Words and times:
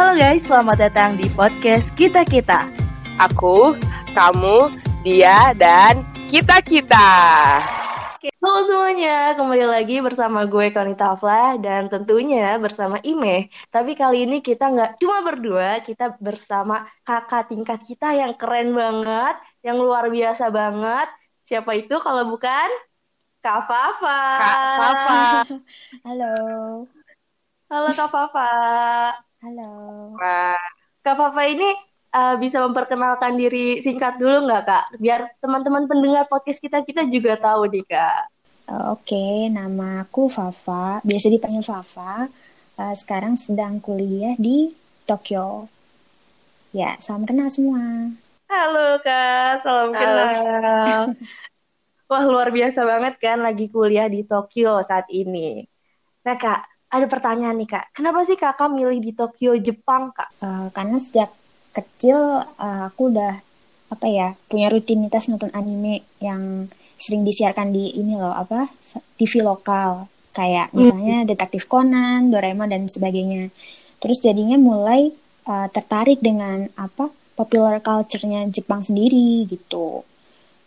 Halo 0.00 0.16
guys, 0.16 0.48
selamat 0.48 0.76
datang 0.80 1.20
di 1.20 1.28
podcast 1.36 1.92
Kita 1.92 2.24
Kita. 2.24 2.72
Aku, 3.20 3.76
kamu, 4.16 4.72
dia, 5.04 5.52
dan 5.52 6.08
kita-kita. 6.32 7.12
Halo 8.40 8.64
semuanya, 8.64 9.36
kembali 9.36 9.68
lagi 9.68 10.00
bersama 10.00 10.48
gue 10.48 10.72
Konita 10.72 11.12
Afla 11.12 11.60
dan 11.60 11.92
tentunya 11.92 12.56
bersama 12.56 12.96
Ime. 13.04 13.52
Tapi 13.68 13.92
kali 13.92 14.24
ini 14.24 14.40
kita 14.40 14.72
nggak 14.72 15.04
cuma 15.04 15.20
berdua, 15.20 15.84
kita 15.84 16.16
bersama 16.16 16.88
kakak 17.04 17.52
tingkat 17.52 17.84
kita 17.84 18.16
yang 18.16 18.32
keren 18.40 18.72
banget, 18.72 19.36
yang 19.60 19.76
luar 19.76 20.08
biasa 20.08 20.48
banget. 20.48 21.12
Siapa 21.44 21.76
itu 21.76 22.00
kalau 22.00 22.24
bukan 22.24 22.72
Kak 23.44 23.68
Fafa. 23.68 24.20
Kak 24.40 24.64
Fafa. 24.80 25.20
Halo. 26.08 26.32
Halo 27.68 27.88
Kak 27.92 28.08
Fafa. 28.08 29.28
Halo. 29.40 29.72
Kak 31.00 31.16
Fafa 31.16 31.48
ini 31.48 31.72
uh, 32.12 32.36
bisa 32.36 32.60
memperkenalkan 32.60 33.40
diri 33.40 33.80
singkat 33.80 34.20
dulu 34.20 34.44
nggak 34.44 34.64
Kak? 34.68 34.84
Biar 35.00 35.32
teman-teman 35.40 35.88
pendengar 35.88 36.28
podcast 36.28 36.60
kita 36.60 36.84
kita 36.84 37.08
juga 37.08 37.40
tahu 37.40 37.72
nih 37.72 37.88
Kak. 37.88 38.22
Uh, 38.68 38.92
Oke, 38.92 39.48
nama 39.48 40.04
aku 40.04 40.28
Fafa. 40.28 41.00
Biasa 41.00 41.32
dipanggil 41.32 41.64
Fafa. 41.64 42.28
Uh, 42.76 42.92
sekarang 42.92 43.40
sedang 43.40 43.80
kuliah 43.80 44.36
di 44.36 44.76
Tokyo. 45.08 45.72
Ya, 46.76 47.00
salam 47.00 47.24
kenal 47.24 47.48
semua. 47.48 48.12
Halo 48.44 49.00
Kak, 49.00 49.64
salam 49.64 49.96
Halo. 49.96 50.24
kenal. 50.36 51.02
Wah 52.12 52.24
luar 52.28 52.52
biasa 52.52 52.84
banget 52.84 53.16
kan 53.16 53.40
lagi 53.40 53.72
kuliah 53.72 54.04
di 54.04 54.20
Tokyo 54.20 54.84
saat 54.84 55.08
ini. 55.08 55.64
Nah 56.28 56.36
Kak, 56.36 56.69
ada 56.90 57.06
pertanyaan 57.06 57.54
nih 57.54 57.70
Kak. 57.70 57.84
Kenapa 57.94 58.26
sih 58.26 58.34
Kakak 58.34 58.68
milih 58.74 58.98
di 58.98 59.14
Tokyo, 59.14 59.54
Jepang 59.56 60.10
Kak? 60.10 60.28
Uh, 60.42 60.66
karena 60.74 60.98
sejak 60.98 61.30
kecil 61.70 62.18
uh, 62.42 62.90
aku 62.90 63.14
udah 63.14 63.38
apa 63.90 64.06
ya 64.06 64.34
punya 64.46 64.70
rutinitas 64.70 65.26
nonton 65.30 65.50
anime 65.50 66.02
yang 66.22 66.66
sering 66.98 67.26
disiarkan 67.26 67.74
di 67.74 67.90
ini 67.98 68.14
loh 68.14 68.30
apa 68.30 68.70
TV 69.18 69.42
lokal 69.42 70.06
kayak 70.30 70.70
misalnya 70.74 71.26
Detektif 71.26 71.66
Conan, 71.66 72.30
Doraemon 72.30 72.70
dan 72.70 72.86
sebagainya. 72.86 73.50
Terus 73.98 74.22
jadinya 74.22 74.58
mulai 74.58 75.10
uh, 75.46 75.66
tertarik 75.70 76.22
dengan 76.22 76.70
apa 76.78 77.10
popular 77.34 77.80
culture-nya 77.82 78.46
Jepang 78.50 78.84
sendiri 78.84 79.46
gitu. 79.48 80.06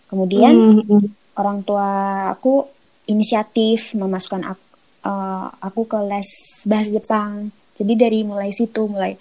Kemudian 0.09 0.83
Hmm, 0.83 1.09
orang 1.37 1.65
tua 1.65 1.89
aku 2.33 2.69
inisiatif 3.09 3.97
memasukkan 3.97 4.43
aku, 4.45 4.65
uh, 5.03 5.45
aku 5.59 5.85
ke 5.85 5.99
les 6.03 6.29
bahasa 6.65 6.89
Jepang. 6.91 7.31
Jadi 7.73 7.93
dari 7.97 8.19
mulai 8.23 8.51
situ 8.51 8.85
mulai 8.85 9.17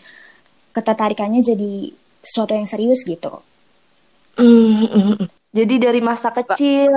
ketertarikannya 0.72 1.40
jadi 1.40 1.92
sesuatu 2.22 2.52
yang 2.54 2.68
serius 2.68 3.02
gitu. 3.04 3.42
hmm, 4.36 4.86
hmm, 4.86 5.04
hmm. 5.18 5.28
Jadi 5.52 5.74
dari 5.76 6.00
masa 6.00 6.32
kecil 6.32 6.92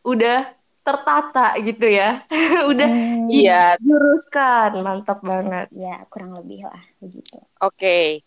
udah 0.00 0.48
tertata 0.80 1.52
gitu 1.60 1.84
ya. 1.84 2.24
udah 2.70 2.88
Hmm, 2.88 3.28
iya, 3.28 3.76
juruskan, 3.76 4.80
mantap 4.80 5.20
banget. 5.20 5.68
ya 5.76 6.00
kurang 6.08 6.32
lebih 6.32 6.64
lah 6.64 6.80
begitu. 6.98 7.36
oke. 7.60 8.24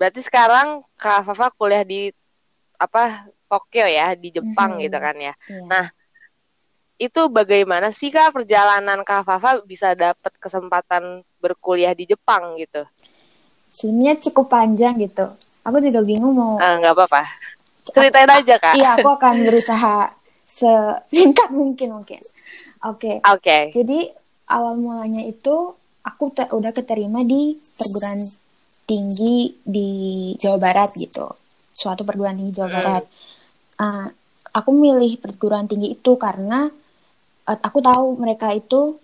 Berarti 0.00 0.20
sekarang 0.24 0.80
Kak 0.96 1.28
Fafa 1.28 1.52
kuliah 1.52 1.84
di 1.84 2.08
apa 2.80 3.28
Tokyo 3.44 3.84
ya, 3.84 4.16
di 4.16 4.32
Jepang 4.32 4.80
Mhm. 4.80 4.80
gitu 4.80 4.96
kan 4.96 5.16
ya. 5.20 5.34
Iya. 5.44 5.64
Nah, 5.68 5.86
Itu 7.00 7.32
bagaimana 7.32 7.88
sih 7.96 8.12
Kak 8.12 8.36
perjalanan 8.36 9.00
Kak 9.08 9.24
Fafa 9.24 9.64
bisa 9.64 9.96
dapat 9.96 10.36
kesempatan 10.36 11.24
berkuliah 11.40 11.96
di 11.96 12.04
Jepang 12.04 12.60
gitu? 12.60 12.84
Sebenarnya 13.72 14.20
cukup 14.28 14.52
panjang 14.52 15.00
gitu. 15.00 15.24
Aku 15.64 15.80
juga 15.80 16.04
bingung 16.04 16.36
mau. 16.36 16.60
Eh, 16.60 16.74
nggak 16.76 16.92
apa-apa. 16.92 17.24
Ceritain 17.88 18.28
aja 18.28 18.54
Kak. 18.60 18.76
Iya, 18.76 19.00
aku 19.00 19.08
akan 19.16 19.34
berusaha 19.48 20.12
sesingkat 20.44 21.48
mungkin 21.56 21.96
mungkin. 21.96 22.20
Oke. 22.84 23.24
Oke. 23.24 23.72
Jadi 23.72 24.12
awal 24.52 24.76
mulanya 24.76 25.24
itu 25.24 25.72
aku 26.04 26.36
te- 26.36 26.52
udah 26.52 26.72
keterima 26.76 27.24
di 27.24 27.56
perguruan 27.80 28.20
tinggi 28.84 29.56
di 29.64 29.90
Jawa 30.36 30.60
Barat 30.60 30.92
gitu. 31.00 31.24
Suatu 31.72 32.04
perguruan 32.04 32.36
tinggi 32.36 32.60
Jawa 32.60 32.68
Hmm. 32.68 32.76
Barat. 32.76 33.04
Ah, 33.80 34.06
aku 34.52 34.70
milih 34.76 35.16
perguruan 35.16 35.64
tinggi 35.64 35.96
itu 35.96 36.12
karena 36.20 36.68
aku 37.58 37.78
tahu 37.82 38.14
mereka 38.20 38.54
itu 38.54 38.98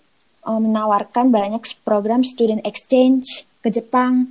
eh, 0.46 0.60
menawarkan 0.60 1.34
banyak 1.34 1.62
program 1.82 2.22
student 2.22 2.62
exchange 2.62 3.46
ke 3.62 3.68
Jepang. 3.74 4.30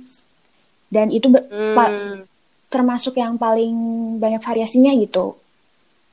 Dan 0.88 1.10
itu 1.10 1.28
Hmm, 1.28 2.22
termasuk 2.70 3.18
yang 3.18 3.36
paling 3.36 3.74
banyak 4.22 4.40
variasinya 4.40 4.94
gitu. 4.96 5.34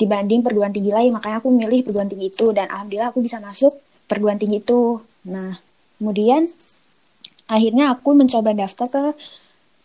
Dibanding 0.02 0.42
perguruan 0.42 0.74
tinggi 0.74 0.92
lain 0.92 1.14
makanya 1.14 1.38
aku 1.40 1.50
milih 1.54 1.86
perguruan 1.86 2.10
tinggi 2.10 2.28
itu. 2.34 2.46
Dan 2.52 2.68
alhamdulillah 2.68 3.10
aku 3.14 3.22
bisa 3.22 3.38
masuk 3.40 3.74
perguruan 4.10 4.38
tinggi 4.42 4.60
itu. 4.60 5.00
Nah 5.30 5.62
kemudian 6.02 6.50
akhirnya 7.48 7.94
aku 7.94 8.10
mencoba 8.18 8.52
daftar 8.56 8.88
ke 8.90 9.04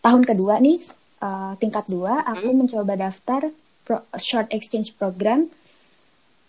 tahun 0.01 0.23
kedua 0.25 0.59
nih 0.59 0.79
eh, 1.23 1.51
tingkat 1.61 1.85
dua. 1.87 2.25
Aku 2.25 2.49
mencoba 2.51 2.97
daftar 2.97 3.41
pro- 3.85 4.05
short 4.17 4.49
exchange 4.51 4.95
program 4.97 5.47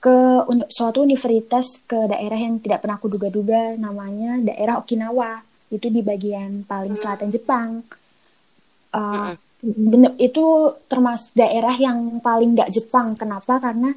ke 0.01 0.17
un- 0.49 0.69
suatu 0.73 1.05
universitas 1.05 1.85
ke 1.85 2.09
daerah 2.09 2.41
yang 2.41 2.57
tidak 2.59 2.83
pernah 2.83 2.97
aku 2.97 3.13
duga-duga 3.13 3.77
namanya 3.77 4.41
daerah 4.41 4.81
Okinawa 4.81 5.45
itu 5.71 5.87
di 5.93 6.01
bagian 6.01 6.65
paling 6.65 6.97
selatan 6.97 7.29
Jepang 7.31 7.85
Eh, 8.91 9.33
bener 9.63 10.19
itu 10.19 10.75
termasuk 10.91 11.31
daerah 11.37 11.75
yang 11.79 12.19
paling 12.19 12.59
nggak 12.59 12.73
Jepang. 12.75 13.15
Kenapa? 13.15 13.63
Karena 13.63 13.95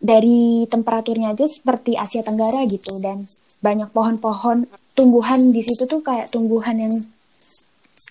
dari 0.00 0.64
temperaturnya 0.66 1.36
aja 1.36 1.46
seperti 1.46 1.94
Asia 1.94 2.24
Tenggara 2.24 2.64
gitu 2.66 2.98
dan 2.98 3.22
banyak 3.62 3.92
pohon-pohon 3.94 4.66
tumbuhan 4.96 5.54
di 5.54 5.62
situ 5.62 5.86
tuh 5.86 6.02
kayak 6.02 6.32
tumbuhan 6.34 6.76
yang 6.76 6.94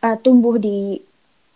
uh, 0.06 0.18
tumbuh 0.24 0.56
di 0.56 0.96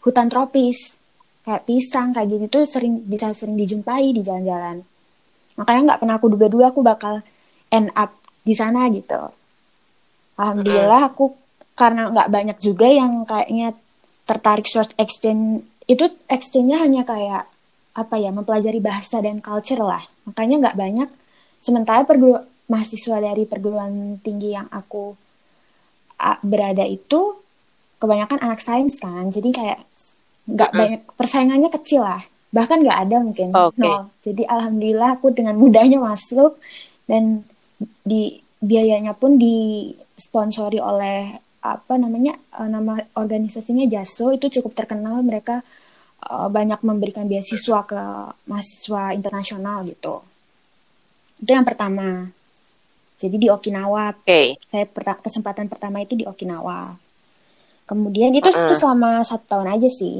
hutan 0.03 0.27
tropis 0.27 0.99
kayak 1.45 1.63
pisang 1.69 2.11
kayak 2.11 2.27
gitu 2.35 2.45
tuh 2.51 2.63
sering 2.67 3.05
bisa 3.05 3.31
sering 3.37 3.55
dijumpai 3.55 4.11
di 4.11 4.21
jalan-jalan. 4.25 4.81
Makanya 5.55 5.81
nggak 5.91 5.99
pernah 6.03 6.15
aku 6.19 6.27
duga-duga 6.31 6.65
aku 6.71 6.79
bakal 6.83 7.23
end 7.71 7.89
up 7.95 8.11
di 8.43 8.53
sana 8.53 8.87
gitu. 8.91 9.31
Alhamdulillah 10.35 11.15
aku 11.15 11.31
karena 11.75 12.11
nggak 12.11 12.29
banyak 12.31 12.57
juga 12.59 12.87
yang 12.87 13.23
kayaknya 13.23 13.75
tertarik 14.27 14.67
short 14.67 14.91
exchange 14.99 15.63
itu 15.85 16.07
exchange-nya 16.27 16.81
hanya 16.81 17.01
kayak 17.07 17.45
apa 17.95 18.15
ya 18.19 18.35
mempelajari 18.35 18.83
bahasa 18.83 19.23
dan 19.23 19.39
culture 19.39 19.79
lah. 19.79 20.03
Makanya 20.27 20.69
nggak 20.69 20.77
banyak. 20.77 21.09
Sementara 21.63 22.03
perguru 22.03 22.37
mahasiswa 22.67 23.17
dari 23.21 23.47
perguruan 23.47 24.19
tinggi 24.19 24.53
yang 24.53 24.67
aku 24.69 25.15
berada 26.43 26.83
itu 26.83 27.39
kebanyakan 27.97 28.43
anak 28.43 28.59
sains 28.59 28.99
kan. 28.99 29.31
Jadi 29.31 29.49
kayak 29.55 29.79
nggak 30.45 30.71
banyak 30.75 31.01
persaingannya 31.17 31.71
kecil 31.73 32.05
lah 32.05 32.21
bahkan 32.51 32.81
nggak 32.83 32.99
ada 33.09 33.17
mungkin. 33.23 33.49
Oke. 33.51 33.77
nol. 33.79 34.09
Jadi 34.25 34.43
alhamdulillah 34.47 35.19
aku 35.19 35.31
dengan 35.33 35.55
mudahnya 35.57 35.99
masuk 36.09 36.57
dan 37.09 37.43
di 38.05 38.41
biayanya 38.63 39.13
pun 39.13 39.37
disponsori 39.37 40.79
oleh 40.81 41.37
apa 41.65 41.93
namanya 41.97 42.33
eh, 42.59 42.69
nama 42.69 42.97
organisasinya 43.17 43.85
JASO. 43.89 44.33
Itu 44.37 44.47
cukup 44.61 44.73
terkenal. 44.77 45.21
Mereka 45.25 45.55
eh, 46.31 46.47
banyak 46.57 46.79
memberikan 46.85 47.25
beasiswa 47.31 47.79
ke 47.85 48.01
mahasiswa 48.49 49.03
internasional 49.17 49.85
gitu. 49.87 50.15
Itu 51.41 51.51
yang 51.51 51.67
pertama. 51.67 52.27
Jadi 53.21 53.35
di 53.43 53.47
Okinawa. 53.51 54.11
Oke. 54.11 54.57
saya 54.71 54.85
perta- 54.95 55.21
kesempatan 55.25 55.67
pertama 55.71 55.97
itu 56.03 56.13
di 56.19 56.25
Okinawa. 56.27 56.95
Kemudian 57.89 58.31
itu 58.39 58.49
Mm-mm. 58.49 58.65
itu 58.65 58.73
selama 58.81 59.21
satu 59.29 59.45
tahun 59.51 59.67
aja 59.77 59.89
sih. 59.99 60.17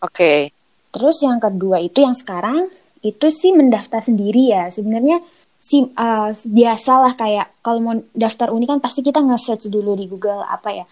Oke. 0.00 0.53
Terus 0.94 1.16
yang 1.26 1.42
kedua 1.42 1.82
itu 1.82 1.98
yang 1.98 2.14
sekarang 2.14 2.70
itu 3.02 3.26
sih 3.28 3.50
mendaftar 3.50 3.98
sendiri 3.98 4.54
ya. 4.54 4.70
Sebenarnya 4.70 5.18
sih 5.58 5.90
eh, 5.90 6.30
biasalah 6.32 7.18
kayak 7.18 7.58
kalau 7.60 7.78
mau 7.82 7.94
daftar 8.14 8.54
uni 8.54 8.64
kan 8.64 8.78
pasti 8.78 9.02
kita 9.02 9.18
nge-search 9.18 9.66
dulu 9.66 9.98
di 9.98 10.06
Google 10.06 10.46
apa 10.46 10.70
ya 10.70 10.86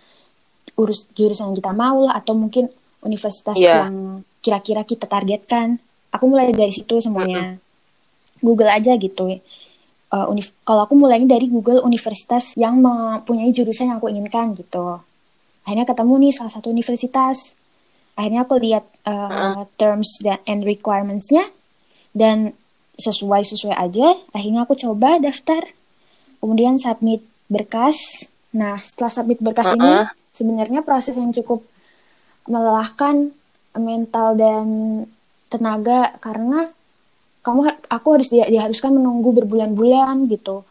urus 0.74 1.06
jurusan 1.12 1.52
yang 1.52 1.56
kita 1.56 1.70
mau 1.70 2.02
lah 2.02 2.16
atau 2.16 2.32
mungkin 2.32 2.66
universitas 3.04 3.54
Iya. 3.54 3.86
yang 3.86 4.24
kira-kira 4.40 4.82
kita 4.82 5.06
targetkan. 5.06 5.76
Aku 6.10 6.26
mulai 6.26 6.50
dari 6.50 6.72
situ 6.72 6.98
semuanya. 6.98 7.56
Google 8.42 8.72
aja 8.72 8.96
gitu. 8.96 9.38
Unif- 10.12 10.52
kalau 10.64 10.84
aku 10.84 10.92
mulainya 10.92 11.38
dari 11.38 11.48
Google 11.48 11.80
universitas 11.80 12.52
yang 12.52 12.80
mempunyai 12.80 13.48
jurusan 13.48 13.88
yang 13.88 13.96
aku 13.96 14.12
inginkan 14.12 14.52
gitu. 14.52 15.00
Akhirnya 15.64 15.86
ketemu 15.86 16.14
nih 16.20 16.32
salah 16.34 16.52
satu 16.52 16.68
universitas 16.68 17.54
akhirnya 18.18 18.44
aku 18.44 18.60
lihat 18.60 18.84
uh, 19.08 19.64
terms 19.80 20.20
dan 20.20 20.38
and 20.46 20.62
requirements-nya. 20.62 21.48
Dan 22.12 22.52
sesuai 23.00 23.48
sesuai 23.48 23.72
aja 23.72 24.14
akhirnya 24.36 24.68
aku 24.68 24.76
coba 24.76 25.16
daftar. 25.16 25.64
Kemudian 26.38 26.76
submit 26.76 27.24
berkas. 27.48 27.96
Nah 28.52 28.80
setelah 28.84 29.12
submit 29.12 29.38
berkas 29.40 29.72
ini 29.72 29.80
Uh-uh. 29.80 30.12
sebenarnya 30.36 30.84
proses 30.84 31.16
yang 31.16 31.32
cukup 31.32 31.64
melelahkan 32.44 33.32
mental 33.72 34.36
dan 34.36 34.66
tenaga 35.48 36.12
karena 36.20 36.68
kamu 37.42 37.74
aku 37.90 38.08
harus 38.14 38.28
di, 38.30 38.38
diharuskan 38.38 38.94
menunggu 38.94 39.34
berbulan-bulan 39.42 40.28
gitu. 40.30 40.62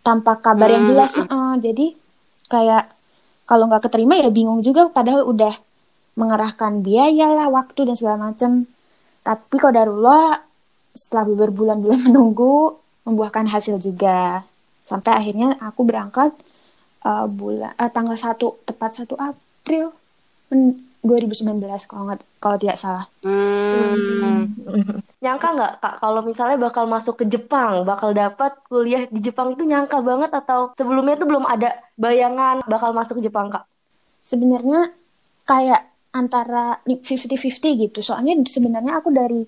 Tanpa 0.00 0.40
kabar 0.40 0.72
yang 0.72 0.88
Hmm, 0.88 0.90
jelas. 0.96 1.12
Heeh, 1.12 1.52
jadi 1.60 1.86
kayak 2.48 2.84
kalau 3.44 3.68
nggak 3.68 3.84
keterima 3.84 4.16
ya 4.16 4.32
bingung 4.32 4.64
juga. 4.64 4.88
Padahal 4.88 5.28
udah 5.28 5.52
mengerahkan 6.18 6.82
biaya 6.82 7.30
lah 7.32 7.48
waktu 7.50 7.86
dan 7.90 7.94
segala 7.96 8.30
macam 8.30 8.66
tapi 9.22 9.56
kodarullah 9.60 10.42
setelah 10.96 11.24
berbulan-bulan 11.28 12.00
menunggu 12.10 12.76
membuahkan 13.06 13.46
hasil 13.48 13.78
juga 13.80 14.42
sampai 14.84 15.12
akhirnya 15.14 15.54
aku 15.62 15.86
berangkat 15.86 16.34
eh, 17.04 17.26
bulan 17.30 17.72
eh, 17.78 17.90
tanggal 17.90 18.16
1 18.18 18.66
tepat 18.66 18.90
1 19.06 19.14
April 19.18 19.92
men- 20.50 20.90
2019 21.00 21.88
kalau 21.88 22.12
nggak 22.12 22.20
kalau 22.36 22.56
tidak 22.60 22.76
salah 22.76 23.06
Hmm. 23.24 24.52
Nyangka 25.20 25.48
nggak 25.52 25.72
kak 25.80 25.94
kalau 26.00 26.20
misalnya 26.20 26.56
bakal 26.56 26.84
masuk 26.84 27.20
ke 27.20 27.24
Jepang, 27.28 27.84
bakal 27.84 28.12
dapat 28.12 28.52
kuliah 28.68 29.04
di 29.08 29.20
Jepang 29.20 29.52
itu 29.52 29.64
nyangka 29.64 30.00
banget 30.00 30.28
atau 30.32 30.72
sebelumnya 30.76 31.16
tuh 31.16 31.28
belum 31.28 31.44
ada 31.44 31.76
bayangan 31.96 32.64
bakal 32.64 32.92
masuk 32.92 33.20
ke 33.20 33.28
Jepang 33.28 33.48
kak? 33.48 33.64
sebenarnya 34.24 34.94
kayak 35.44 35.89
antara 36.12 36.78
50-50 36.90 37.72
gitu. 37.84 38.00
Soalnya 38.02 38.34
sebenarnya 38.46 38.92
aku 39.00 39.10
dari 39.14 39.42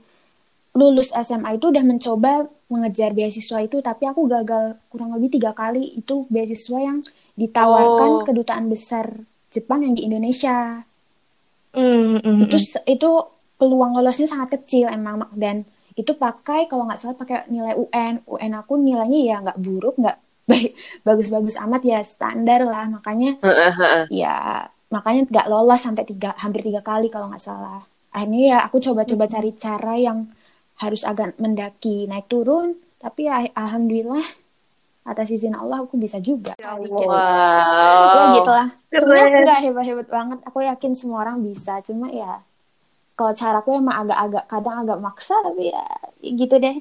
lulus 0.80 1.08
SMA 1.12 1.50
itu 1.58 1.66
udah 1.72 1.84
mencoba 1.84 2.32
mengejar 2.72 3.10
beasiswa 3.18 3.58
itu, 3.66 3.76
tapi 3.84 4.04
aku 4.08 4.22
gagal 4.34 4.64
kurang 4.90 5.10
lebih 5.16 5.30
tiga 5.40 5.52
kali 5.52 5.82
itu 6.00 6.24
beasiswa 6.32 6.78
yang 6.80 6.98
Oh. 7.02 7.38
ditawarkan 7.40 8.10
kedutaan 8.26 8.66
besar 8.72 9.06
Jepang 9.54 9.84
yang 9.84 9.94
di 9.98 10.02
Indonesia. 10.08 10.84
Hmm, 11.74 12.16
hmm, 12.24 12.42
Itu 12.44 12.56
itu 12.94 13.10
peluang 13.58 13.92
lolosnya 13.96 14.26
sangat 14.32 14.48
kecil 14.58 14.86
emang 14.90 15.16
dan 15.38 15.56
itu 16.00 16.12
pakai 16.16 16.66
kalau 16.70 16.88
nggak 16.88 16.98
salah 17.00 17.16
pakai 17.20 17.36
nilai 17.52 17.74
UN. 17.76 18.14
UN 18.26 18.52
aku 18.60 18.72
nilainya 18.80 19.20
ya 19.30 19.36
nggak 19.44 19.58
buruk, 19.64 19.94
nggak 20.00 20.16
baik 20.50 20.70
bagus-bagus 21.06 21.56
amat 21.64 21.82
ya 21.86 21.98
standar 22.02 22.60
lah. 22.66 22.84
Makanya 22.90 23.30
Heeh, 23.42 23.72
heeh. 23.78 24.06
ya 24.10 24.68
makanya 24.92 25.24
nggak 25.26 25.46
lolos 25.48 25.80
sampai 25.80 26.04
tiga 26.04 26.36
hampir 26.36 26.60
tiga 26.62 26.84
kali 26.84 27.08
kalau 27.08 27.32
nggak 27.32 27.40
salah. 27.40 27.80
Akhirnya 28.12 28.40
ya 28.46 28.58
aku 28.62 28.76
coba-coba 28.78 29.24
cari 29.24 29.50
cara 29.56 29.96
yang 29.96 30.28
harus 30.76 31.02
agak 31.02 31.36
mendaki 31.36 32.04
naik 32.04 32.28
turun 32.28 32.76
tapi 32.98 33.24
ya 33.26 33.44
alhamdulillah 33.52 34.22
atas 35.02 35.28
izin 35.28 35.52
Allah 35.52 35.82
aku 35.82 35.98
bisa 35.98 36.22
juga 36.22 36.54
Ya 36.54 36.76
kali 36.76 36.86
gitu. 36.86 37.02
ya 37.02 37.10
Wow. 37.10 38.38
gitu 38.38 38.50
lah 38.50 38.68
sebenarnya 38.88 39.38
nggak 39.42 39.60
hebat-hebat 39.64 40.08
banget. 40.08 40.38
Aku 40.46 40.58
yakin 40.60 40.92
semua 40.94 41.24
orang 41.24 41.42
bisa. 41.42 41.80
Cuma 41.82 42.06
ya 42.08 42.38
kalau 43.12 43.32
caraku 43.32 43.74
emang 43.74 44.06
agak-agak 44.06 44.44
kadang 44.46 44.76
agak 44.84 44.98
maksa 45.00 45.34
tapi 45.42 45.72
ya 45.72 45.82
gitu 46.22 46.54
deh. 46.56 46.76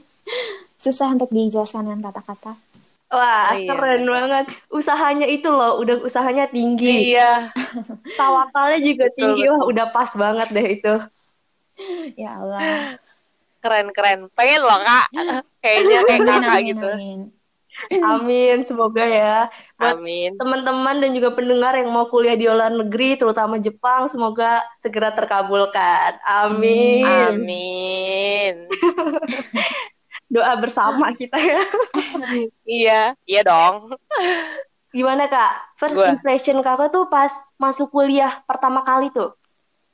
Susah 0.77 1.13
untuk 1.13 1.29
dijelaskan 1.29 1.87
dengan 1.87 2.11
kata-kata 2.11 2.53
Wah, 3.11 3.51
Oh, 3.51 3.55
iya, 3.59 3.69
keren 3.75 3.99
betul. 4.01 4.13
banget. 4.15 4.45
Usahanya 4.71 5.27
itu 5.27 5.47
loh, 5.51 5.71
udah 5.83 5.95
usahanya 6.07 6.47
tinggi. 6.47 7.11
Iya. 7.11 7.51
Tawakalnya 8.19 8.79
juga 8.79 9.05
Betul, 9.11 9.15
tinggi. 9.19 9.41
betul. 9.43 9.51
Wah, 9.51 9.63
udah 9.71 9.85
pas 9.91 10.11
banget 10.15 10.47
deh 10.55 10.67
itu. 10.79 10.93
ya 12.15 12.39
Allah 12.39 12.95
Keren-keren. 13.63 14.19
Pengen 14.33 14.61
loh, 14.63 14.79
Kak. 14.81 15.05
Kayaknya 15.61 15.99
kayak 16.07 16.21
kakak 16.25 16.39
amin 16.49 16.65
gitu. 16.73 16.89
amin 16.89 17.19
Amin, 18.03 18.55
semoga 18.67 19.01
ya. 19.01 19.49
Buat 19.79 19.97
Amin. 19.97 20.37
teman-teman 20.37 21.01
dan 21.01 21.11
juga 21.17 21.33
pendengar 21.33 21.73
yang 21.73 21.89
mau 21.89 22.05
kuliah 22.13 22.37
di 22.37 22.45
luar 22.45 22.69
negeri, 22.69 23.17
terutama 23.17 23.57
Jepang, 23.57 24.05
semoga 24.05 24.61
segera 24.77 25.09
terkabulkan. 25.17 26.21
Amin. 26.21 27.01
Amin. 27.05 28.69
Doa 30.31 30.55
bersama 30.55 31.11
kita 31.19 31.35
ya. 31.35 31.61
Iya, 32.63 33.01
iya 33.27 33.41
dong. 33.43 33.99
Gimana 34.95 35.27
kak? 35.27 35.75
First 35.75 35.95
Gua. 35.99 36.15
impression 36.15 36.63
kakak 36.63 36.95
tuh 36.95 37.11
pas 37.11 37.31
masuk 37.59 37.91
kuliah 37.91 38.39
pertama 38.47 38.83
kali 38.87 39.11
tuh, 39.11 39.35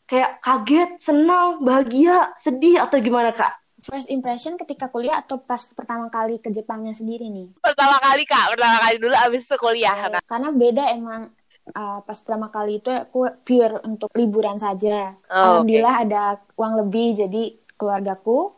kayak 0.05 0.41
kaget, 0.45 1.01
senang, 1.01 1.61
bahagia, 1.65 2.33
sedih 2.37 2.85
atau 2.85 3.01
gimana 3.01 3.33
kak? 3.33 3.57
First 3.77 4.09
impression 4.09 4.57
ketika 4.57 4.89
kuliah 4.89 5.21
atau 5.21 5.37
pas 5.37 5.61
pertama 5.73 6.09
kali 6.09 6.41
ke 6.41 6.49
Jepangnya 6.49 6.97
sendiri 6.97 7.29
nih? 7.29 7.53
Pertama 7.61 8.01
kali, 8.01 8.25
Kak. 8.25 8.57
Pertama 8.57 8.77
kali 8.81 8.95
dulu 8.97 9.13
abis 9.13 9.45
itu 9.45 9.55
kuliah. 9.61 9.97
Nah, 10.09 10.21
Karena 10.25 10.49
beda 10.49 10.83
emang 10.97 11.29
uh, 11.77 12.01
pas 12.01 12.17
pertama 12.17 12.49
kali 12.49 12.81
itu 12.81 12.89
aku 12.89 13.29
pure 13.45 13.77
untuk 13.85 14.09
liburan 14.17 14.57
saja. 14.57 15.13
Oh, 15.29 15.61
Alhamdulillah 15.61 15.95
ada 16.09 16.23
uang 16.57 16.73
lebih 16.83 17.21
jadi 17.21 17.53
keluargaku 17.77 18.57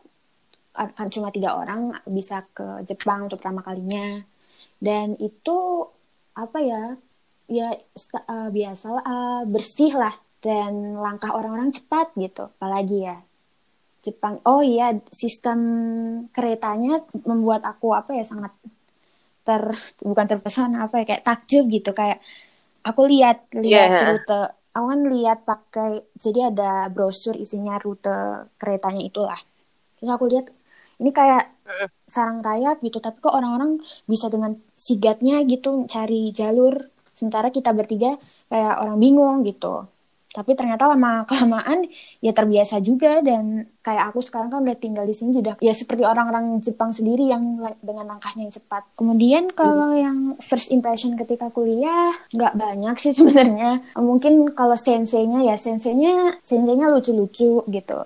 kan 0.74 1.08
cuma 1.14 1.28
tiga 1.34 1.58
orang 1.60 1.94
bisa 2.06 2.46
ke 2.56 2.84
Jepang 2.88 3.26
untuk 3.26 3.38
pertama 3.42 3.62
kalinya. 3.66 4.22
Dan 4.80 5.18
itu 5.20 5.86
apa 6.36 6.58
ya? 6.62 6.82
Ya 7.50 7.74
uh, 7.74 8.48
biasalah 8.54 9.02
uh, 9.02 9.42
bersih 9.50 9.92
lah 9.98 10.14
dan 10.40 10.96
langkah 11.04 11.34
orang-orang 11.34 11.70
cepat 11.74 12.14
gitu. 12.14 12.48
Apalagi 12.56 12.98
ya 13.10 13.16
Jepang. 14.06 14.40
Oh 14.48 14.62
iya, 14.64 14.96
sistem 15.12 15.58
keretanya 16.32 17.04
membuat 17.28 17.62
aku 17.68 17.92
apa 17.92 18.16
ya 18.16 18.24
sangat 18.24 18.52
ter 19.46 19.62
bukan 20.04 20.26
terpesona 20.30 20.86
apa 20.86 21.00
ya 21.00 21.04
kayak 21.10 21.24
takjub 21.26 21.64
gitu 21.72 21.90
kayak 21.96 22.18
aku 22.84 23.02
lihat 23.08 23.48
lihat 23.56 23.90
Yeah. 23.92 24.04
rute 24.08 24.40
aku 24.76 24.86
kan 24.92 25.00
lihat 25.14 25.38
pakai 25.48 25.90
jadi 26.16 26.52
ada 26.52 26.86
brosur 26.94 27.34
isinya 27.36 27.76
rute 27.80 28.46
keretanya 28.60 29.02
itulah 29.02 29.40
terus 29.98 30.10
aku 30.12 30.24
lihat 30.32 30.46
ini 31.00 31.10
kayak 31.10 31.44
sarang 32.04 32.44
rayap 32.44 32.82
gitu 32.84 33.00
tapi 33.00 33.18
kok 33.22 33.32
orang-orang 33.32 33.80
bisa 34.04 34.28
dengan 34.28 34.58
sigatnya 34.74 35.40
gitu 35.46 35.88
cari 35.88 36.34
jalur 36.34 36.76
sementara 37.14 37.48
kita 37.48 37.72
bertiga 37.72 38.18
kayak 38.50 38.74
orang 38.82 38.98
bingung 38.98 39.42
gitu 39.46 39.88
tapi 40.30 40.54
ternyata 40.54 40.86
lama 40.86 41.26
kelamaan 41.26 41.90
ya 42.22 42.30
terbiasa 42.30 42.78
juga 42.78 43.18
dan 43.18 43.66
kayak 43.82 44.14
aku 44.14 44.22
sekarang 44.22 44.54
kan 44.54 44.62
udah 44.62 44.78
tinggal 44.78 45.02
di 45.02 45.10
sini 45.10 45.34
sudah 45.34 45.58
ya 45.58 45.74
seperti 45.74 46.06
orang-orang 46.06 46.62
Jepang 46.62 46.94
sendiri 46.94 47.26
yang 47.26 47.58
dengan 47.82 48.06
langkahnya 48.14 48.46
yang 48.46 48.54
cepat. 48.54 48.86
Kemudian 48.94 49.50
kalau 49.50 49.90
yang 49.90 50.38
first 50.38 50.70
impression 50.70 51.18
ketika 51.18 51.50
kuliah 51.50 52.14
nggak 52.30 52.54
banyak 52.54 52.94
sih 53.02 53.10
sebenarnya. 53.18 53.82
Mungkin 53.98 54.54
kalau 54.54 54.78
senseinya 54.78 55.42
ya 55.42 55.58
senseinya 55.58 56.38
senseinya 56.46 56.86
lucu-lucu 56.94 57.66
gitu. 57.66 57.98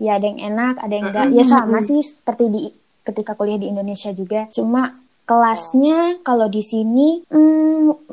Ya 0.00 0.16
ada 0.16 0.26
yang 0.32 0.40
enak, 0.40 0.74
ada 0.80 0.94
yang 0.96 1.06
enggak. 1.12 1.26
Ya 1.36 1.44
sama 1.44 1.78
sih 1.84 2.00
seperti 2.00 2.44
di 2.48 2.60
ketika 3.04 3.36
kuliah 3.36 3.60
di 3.60 3.68
Indonesia 3.68 4.10
juga. 4.16 4.48
Cuma 4.48 4.96
kelasnya 5.28 6.18
kalau 6.26 6.50
di 6.50 6.64
sini 6.64 7.22
hmm, 7.28 8.10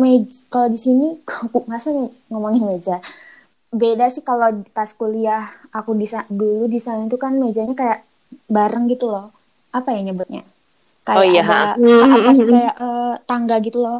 kalau 0.52 0.68
di 0.70 0.80
sini 0.80 1.16
masa 1.72 1.90
ngomongin 2.28 2.68
meja? 2.68 3.00
Beda 3.72 4.08
sih 4.12 4.24
kalau 4.24 4.64
pas 4.72 4.92
kuliah 4.96 5.48
aku 5.72 5.96
di 5.96 6.08
dulu 6.32 6.68
di 6.72 6.80
sana 6.80 7.08
itu 7.08 7.18
kan 7.20 7.36
mejanya 7.40 7.76
kayak 7.76 8.00
bareng 8.52 8.92
gitu 8.92 9.08
loh. 9.08 9.32
Apa 9.72 9.96
ya 9.96 10.04
nyebutnya? 10.04 10.44
Kayak 11.08 11.20
Oh, 11.20 11.24
iya, 11.24 11.44
ada 11.48 11.60
ke 11.80 12.06
atas 12.20 12.38
kayak 12.44 12.76
eh, 12.84 13.14
tangga 13.24 13.56
gitu 13.64 13.80
loh. 13.80 14.00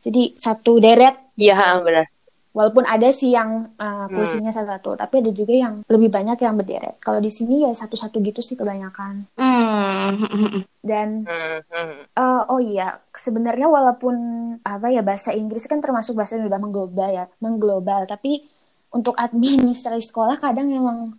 Jadi 0.00 0.32
satu 0.40 0.80
deret. 0.80 1.16
Iya, 1.36 1.84
benar. 1.84 2.15
Walaupun 2.56 2.88
ada 2.88 3.12
sih 3.12 3.36
yang 3.36 3.76
eh, 3.76 4.06
kursinya 4.08 4.48
satu-satu 4.48 4.96
tapi 4.96 5.20
ada 5.20 5.30
juga 5.36 5.52
yang 5.52 5.74
lebih 5.84 6.08
banyak 6.08 6.40
yang 6.40 6.56
berderet 6.56 6.96
kalau 7.04 7.20
di 7.20 7.28
sini 7.28 7.68
ya 7.68 7.70
satu-satu 7.76 8.16
gitu 8.24 8.40
sih 8.40 8.56
kebanyakan 8.56 9.28
Hmm. 9.36 10.64
dan 10.88 11.26
Hmm, 11.28 11.60
hmm. 11.68 12.00
Eh, 12.16 12.42
oh 12.48 12.60
iya, 12.62 13.02
sebenarnya 13.12 13.68
walaupun 13.68 14.16
apa 14.64 14.88
ya 14.88 15.04
bahasa 15.04 15.36
Inggris 15.36 15.68
kan 15.68 15.84
termasuk 15.84 16.16
bahasa 16.16 16.40
yang 16.40 16.48
udah 16.48 16.60
mengglobal 16.62 17.10
ya, 17.12 17.24
mengglobal. 17.42 18.08
Tapi 18.08 18.46
untuk 18.94 19.12
administrasi 19.18 20.08
sekolah 20.08 20.40
kadang 20.40 20.70
memang 20.72 21.12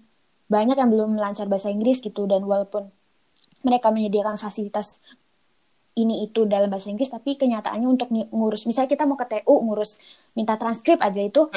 banyak 0.47 0.79
yang 0.79 0.89
belum 0.89 1.19
lancar 1.19 1.45
bahasa 1.51 1.67
Inggris 1.69 1.99
gitu 1.99 2.25
dan 2.25 2.47
walaupun 2.47 2.87
mereka 3.67 3.91
menyediakan 3.91 4.39
fasilitas 4.39 5.03
ini 5.97 6.23
itu 6.23 6.45
dalam 6.45 6.69
bahasa 6.69 6.87
Inggris, 6.87 7.09
tapi 7.09 7.33
kenyataannya 7.33 7.87
untuk 7.87 8.07
ng- 8.07 8.29
ngurus, 8.29 8.63
misalnya 8.63 8.87
kita 8.87 9.03
mau 9.03 9.17
ke 9.17 9.25
TU 9.25 9.55
ngurus 9.57 9.97
minta 10.31 10.53
transkrip 10.53 11.01
aja 11.01 11.17
itu 11.19 11.49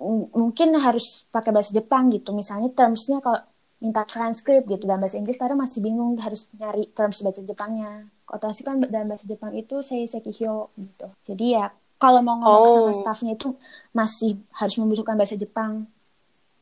m- 0.00 0.28
mungkin 0.32 0.72
harus 0.76 1.28
pakai 1.28 1.52
bahasa 1.52 1.70
Jepang 1.70 2.08
gitu. 2.08 2.32
Misalnya 2.32 2.72
termsnya 2.72 3.20
kalau 3.20 3.44
minta 3.78 4.04
transkrip 4.04 4.64
gitu 4.64 4.84
dalam 4.84 5.00
bahasa 5.00 5.16
Inggris 5.16 5.36
kadang 5.36 5.56
masih 5.56 5.80
bingung 5.80 6.16
harus 6.16 6.48
nyari 6.52 6.88
terms 6.90 7.20
bahasa 7.20 7.40
Jepangnya. 7.40 8.04
Kalau 8.24 8.40
transkrip 8.40 8.66
kan 8.66 8.76
dalam 8.82 9.08
bahasa 9.08 9.24
Jepang 9.24 9.52
itu 9.52 9.80
sei 9.80 10.04
sekihyo 10.04 10.72
gitu. 10.74 11.06
Jadi 11.24 11.46
ya 11.52 11.68
kalau 11.96 12.20
mau 12.20 12.36
ngomong 12.38 12.64
sama 12.70 12.90
Oh. 12.90 12.96
staffnya 12.96 13.32
itu 13.34 13.52
masih 13.92 14.40
harus 14.50 14.74
membutuhkan 14.74 15.16
bahasa 15.16 15.36
Jepang 15.36 15.84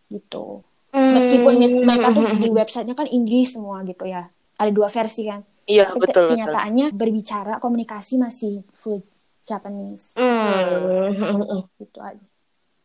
gitu. 0.08 0.62
Hmm. 0.88 1.12
Meskipun 1.12 1.54
mis- 1.56 1.76
mereka 1.76 2.10
tuh 2.10 2.24
di 2.38 2.48
websitenya 2.58 2.94
kan 2.94 3.06
Inggris 3.06 3.52
semua 3.52 3.84
gitu 3.84 4.02
ya. 4.02 4.26
Ada 4.56 4.70
dua 4.70 4.88
versi 4.88 5.22
kan. 5.22 5.44
Iya, 5.70 5.84
Tapi 5.94 6.00
betul, 6.02 6.24
betul. 6.32 6.56
kenyataannya 6.56 6.84
berbicara 7.00 7.52
komunikasi 7.64 8.14
masih 8.24 8.52
full 8.80 8.98
Japanese 9.48 10.06
Hmm. 10.16 11.62
gitu 11.78 11.98
aja. 12.02 12.24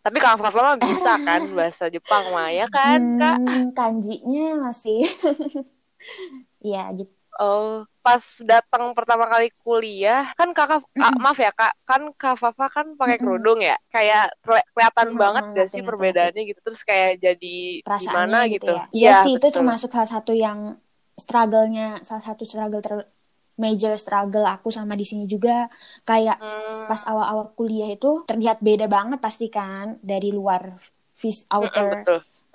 Tapi 0.04 0.18
Kak 0.24 0.36
Fafa 0.42 0.60
mah 0.68 0.78
bisa 0.88 1.12
kan 1.28 1.42
bahasa 1.58 1.86
Jepang 1.96 2.24
mah 2.36 2.50
ya 2.60 2.66
kan, 2.76 3.02
Kak? 3.20 3.38
Hmm, 3.38 3.72
kanjinya 3.78 4.42
masih 4.64 4.98
Iya 6.66 6.80
gitu. 7.00 7.14
Oh, 7.42 7.82
pas 8.06 8.22
datang 8.46 8.94
pertama 8.98 9.26
kali 9.32 9.50
kuliah, 9.66 10.22
kan 10.38 10.50
kakak, 10.58 10.86
ah, 11.02 11.14
maaf 11.24 11.38
ya 11.46 11.50
kak, 11.60 11.74
kan 11.90 12.02
kak 12.20 12.36
Fafa 12.42 12.66
kan 12.76 12.88
pakai 13.00 13.18
kerudung 13.22 13.58
ya, 13.70 13.74
kayak 13.94 14.22
keli- 14.46 14.68
kelihatan 14.74 15.10
Mm-mm, 15.10 15.22
banget 15.22 15.44
gak 15.58 15.68
sih 15.74 15.82
perbedaannya 15.88 16.42
gitu, 16.50 16.60
terus 16.66 16.82
kayak 16.90 17.12
jadi 17.26 17.82
Perasaannya 17.86 18.36
gimana 18.38 18.38
gitu, 18.48 18.54
gitu? 18.54 18.72
ya. 18.78 18.84
Iya 18.98 19.10
Iya, 19.10 19.16
sih 19.22 19.32
itu 19.38 19.48
betul. 19.48 19.56
termasuk 19.56 19.90
salah 19.96 20.10
satu 20.16 20.32
yang 20.46 20.60
struggle-nya, 21.20 22.02
salah 22.08 22.24
satu 22.30 22.44
struggle 22.50 22.82
ter 22.86 22.94
major 23.64 23.94
struggle 24.02 24.46
aku 24.50 24.68
sama 24.74 24.94
di 25.00 25.06
sini 25.08 25.24
juga. 25.30 25.70
Kayak 26.08 26.38
Hmm, 26.40 26.88
pas 26.90 27.02
awal-awal 27.10 27.54
kuliah 27.58 27.90
itu 27.96 28.08
terlihat 28.30 28.58
beda 28.68 28.86
banget 28.92 29.20
pasti 29.26 29.48
kan 29.54 29.98
dari 30.04 30.30
luar 30.34 30.62
vis 31.22 31.46
outer 31.56 31.90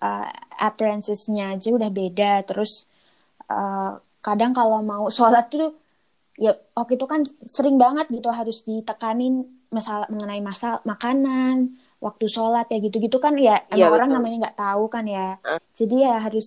uh, 0.03 0.29
appearances-nya 0.67 1.43
aja 1.57 1.69
udah 1.79 1.91
beda. 1.93 2.25
Terus 2.49 2.71
uh, 3.51 3.99
kadang 4.25 4.53
kalau 4.59 4.79
mau 4.85 5.05
sholat 5.17 5.45
tuh 5.53 5.75
ya 6.45 6.51
waktu 6.79 6.93
itu 6.99 7.07
kan 7.13 7.21
sering 7.57 7.77
banget 7.85 8.07
gitu 8.17 8.29
harus 8.39 8.57
ditekanin 8.69 9.33
masalah 9.77 10.07
mengenai 10.13 10.41
masalah 10.51 10.79
makanan 10.93 11.57
waktu 12.05 12.25
sholat 12.37 12.65
ya 12.73 12.77
gitu-gitu 12.87 13.19
kan 13.25 13.35
ya 13.47 13.53
Iya, 13.73 13.87
emang 13.87 13.91
orang 13.97 14.11
namanya 14.15 14.37
nggak 14.49 14.59
tahu 14.63 14.83
kan 14.95 15.05
ya. 15.17 15.21
Heeh. 15.45 15.61
jadi 15.79 15.95
ya 16.07 16.13
harus 16.27 16.45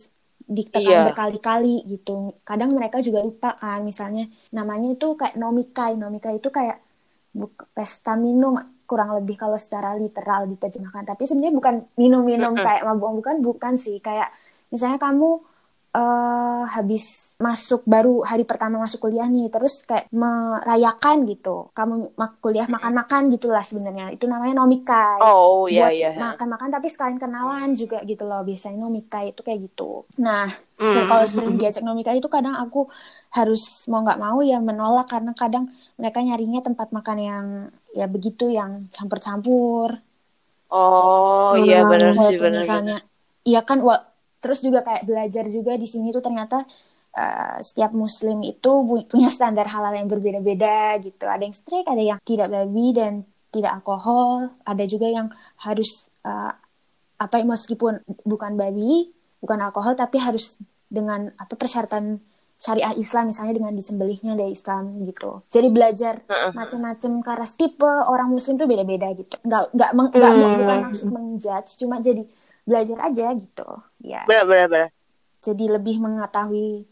ditekan 0.58 0.98
Iya. 1.00 1.05
berkali-kali 1.08 1.70
gitu. 1.91 2.12
Kadang 2.50 2.70
mereka 2.77 2.98
juga 3.08 3.20
lupa 3.27 3.50
kan 3.62 3.79
misalnya 3.89 4.22
namanya 4.58 4.88
itu 4.96 5.05
kayak 5.20 5.36
nomikai. 5.41 5.91
Nomikai 6.03 6.34
itu 6.39 6.50
kayak 6.58 6.77
pesta 7.75 8.12
minum 8.25 8.53
kurang 8.89 9.10
lebih 9.17 9.36
kalau 9.41 9.58
secara 9.63 9.89
literal 10.03 10.41
diterjemahkan. 10.51 11.03
Tapi 11.12 11.24
sebenarnya 11.27 11.55
bukan 11.60 11.75
minum-minum 12.01 12.53
kayak 12.65 12.81
mabuk 12.88 13.12
bukan 13.24 13.36
bukan 13.48 13.74
sih. 13.86 13.96
Kayak 14.08 14.27
misalnya 14.74 15.00
kamu 15.05 15.27
eh 15.98 16.62
habis 16.75 17.03
masuk 17.45 17.81
baru 17.93 18.10
hari 18.29 18.43
pertama 18.50 18.75
masuk 18.83 19.00
kuliah 19.05 19.27
nih 19.36 19.45
terus 19.53 19.74
kayak 19.89 20.05
merayakan 20.24 21.17
gitu. 21.31 21.50
Kamu 21.77 21.93
mak- 22.19 22.38
kuliah 22.43 22.67
makan-makan 22.75 23.21
gitulah 23.33 23.63
sebenarnya. 23.69 24.05
Itu 24.15 24.25
namanya 24.31 24.53
nomikai 24.63 25.24
Oh 25.24 25.67
iya 25.71 25.81
buat 25.81 25.93
iya. 25.95 26.10
makan-makan 26.24 26.69
tapi 26.75 26.88
sekalian 26.93 27.19
kenalan 27.24 27.69
juga 27.81 27.98
gitu 28.10 28.24
loh. 28.29 28.39
Biasanya 28.50 28.77
nomikai 28.86 29.25
itu 29.36 29.41
kayak 29.48 29.60
gitu. 29.67 29.83
Nah 30.25 30.48
se- 30.79 31.03
kalau 31.10 31.25
sering 31.27 31.55
diajak 31.60 31.83
nomikai 31.88 32.15
itu 32.24 32.29
kadang 32.31 32.55
aku 32.63 32.79
harus 33.38 33.62
mau 33.91 34.00
nggak 34.05 34.19
mau 34.25 34.39
ya 34.51 34.57
menolak 34.69 35.07
karena 35.13 35.31
kadang 35.41 35.65
mereka 36.00 36.19
nyarinya 36.27 36.60
tempat 36.67 36.88
makan 36.98 37.17
yang 37.29 37.45
ya 38.00 38.05
begitu 38.07 38.43
yang 38.51 38.71
campur-campur. 38.95 39.89
Oh 40.79 41.51
iya 41.63 41.77
benar 41.91 42.13
sih 42.25 42.38
benar. 42.43 42.65
misalnya. 42.67 42.93
Iya 43.48 43.60
kan 43.69 43.77
terus 44.41 44.60
juga 44.60 44.81
kayak 44.81 45.05
belajar 45.05 45.45
juga 45.48 45.77
di 45.77 45.86
sini 45.86 46.10
tuh 46.10 46.19
ternyata 46.19 46.65
eh, 47.13 47.57
setiap 47.62 47.93
muslim 47.93 48.41
itu 48.41 48.71
pu- 48.81 49.05
punya 49.05 49.29
standar 49.29 49.67
halal 49.67 49.93
yang 49.93 50.10
berbeda-beda 50.10 50.98
gitu 51.00 51.24
ada 51.25 51.41
yang 51.41 51.53
strict 51.53 51.86
ada 51.86 52.01
yang 52.01 52.19
tidak 52.21 52.50
babi 52.50 52.88
dan 52.91 53.13
tidak 53.51 53.71
alkohol 53.77 54.50
ada 54.63 54.83
juga 54.83 55.07
yang 55.07 55.27
harus 55.57 55.89
eh, 56.21 56.53
apa 57.17 57.36
meskipun 57.45 58.01
bukan 58.24 58.57
babi 58.57 59.13
bukan 59.38 59.60
alkohol 59.62 59.93
tapi 59.93 60.17
harus 60.17 60.57
dengan 60.89 61.29
apa 61.36 61.53
persyaratan 61.53 62.17
syariah 62.57 62.93
Islam 62.93 63.33
misalnya 63.33 63.57
dengan 63.57 63.74
disembelihnya 63.74 64.33
dari 64.33 64.53
Islam 64.53 65.01
gitu 65.01 65.41
jadi 65.50 65.67
belajar 65.67 66.21
Heeh. 66.25 66.53
macam-macam 66.53 67.12
karena 67.21 67.48
tipe 67.51 67.89
orang 68.05 68.29
muslim 68.29 68.53
tuh 68.55 68.65
beda-beda 68.65 69.10
gitu 69.13 69.33
nggak 69.41 69.63
nggak 69.74 69.91
meng- 69.91 70.13
nggak 70.13 70.31
Hmm. 70.31 70.57
bukan 70.57 70.77
maksud 70.86 71.07
mengjudge 71.10 71.71
cuma 71.75 71.98
jadi 72.00 72.21
belajar 72.70 72.98
aja 73.10 73.25
gitu 73.36 73.68
ya 74.06 74.22
Benar 74.30 74.46
benar 74.50 74.68
benar. 74.72 74.89
jadi 75.41 75.65
lebih 75.80 75.96
mengetahui 76.01 76.86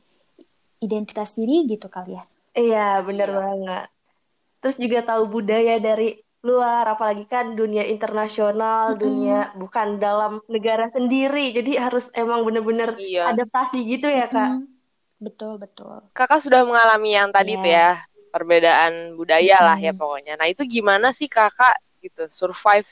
identitas 0.79 1.35
diri 1.35 1.67
gitu 1.67 1.87
kali 1.91 2.17
ya 2.17 2.23
Iya, 2.49 3.05
bener 3.07 3.29
Iya. 3.29 3.39
banget. 3.39 3.85
Terus 4.59 4.75
juga 4.83 4.99
tahu 5.05 5.23
budaya 5.31 5.79
dari 5.79 6.17
luar, 6.43 6.83
apalagi 6.97 7.23
kan 7.29 7.55
dunia 7.55 7.85
internasional, 7.87 8.97
Mm-mm. 8.97 8.99
dunia 8.99 9.53
bukan 9.55 9.87
dalam 10.01 10.41
negara 10.51 10.89
sendiri. 10.91 11.53
Jadi 11.55 11.77
harus 11.79 12.09
emang 12.11 12.43
bener-bener 12.43 12.97
Iya. 12.99 13.31
adaptasi 13.31 13.79
gitu 13.85 14.09
ya, 14.11 14.27
Kak. 14.27 14.49
Hmm, 14.49 14.65
betul 15.23 15.61
betul 15.61 16.03
Kakak 16.11 16.41
sudah 16.43 16.65
mengalami 16.67 17.15
yang 17.15 17.29
tadi 17.31 17.55
Iya. 17.55 17.63
tuh 17.63 17.71
ya, 17.71 17.89
perbedaan 18.33 18.93
budaya 19.15 19.57
lah 19.63 19.77
ya 19.79 19.93
Mm. 19.95 19.99
pokoknya. 20.01 20.33
Nah, 20.35 20.47
itu 20.51 20.63
gimana 20.67 21.07
sih 21.15 21.29
Kakak 21.31 21.75
gitu 22.03 22.27
survive 22.33 22.87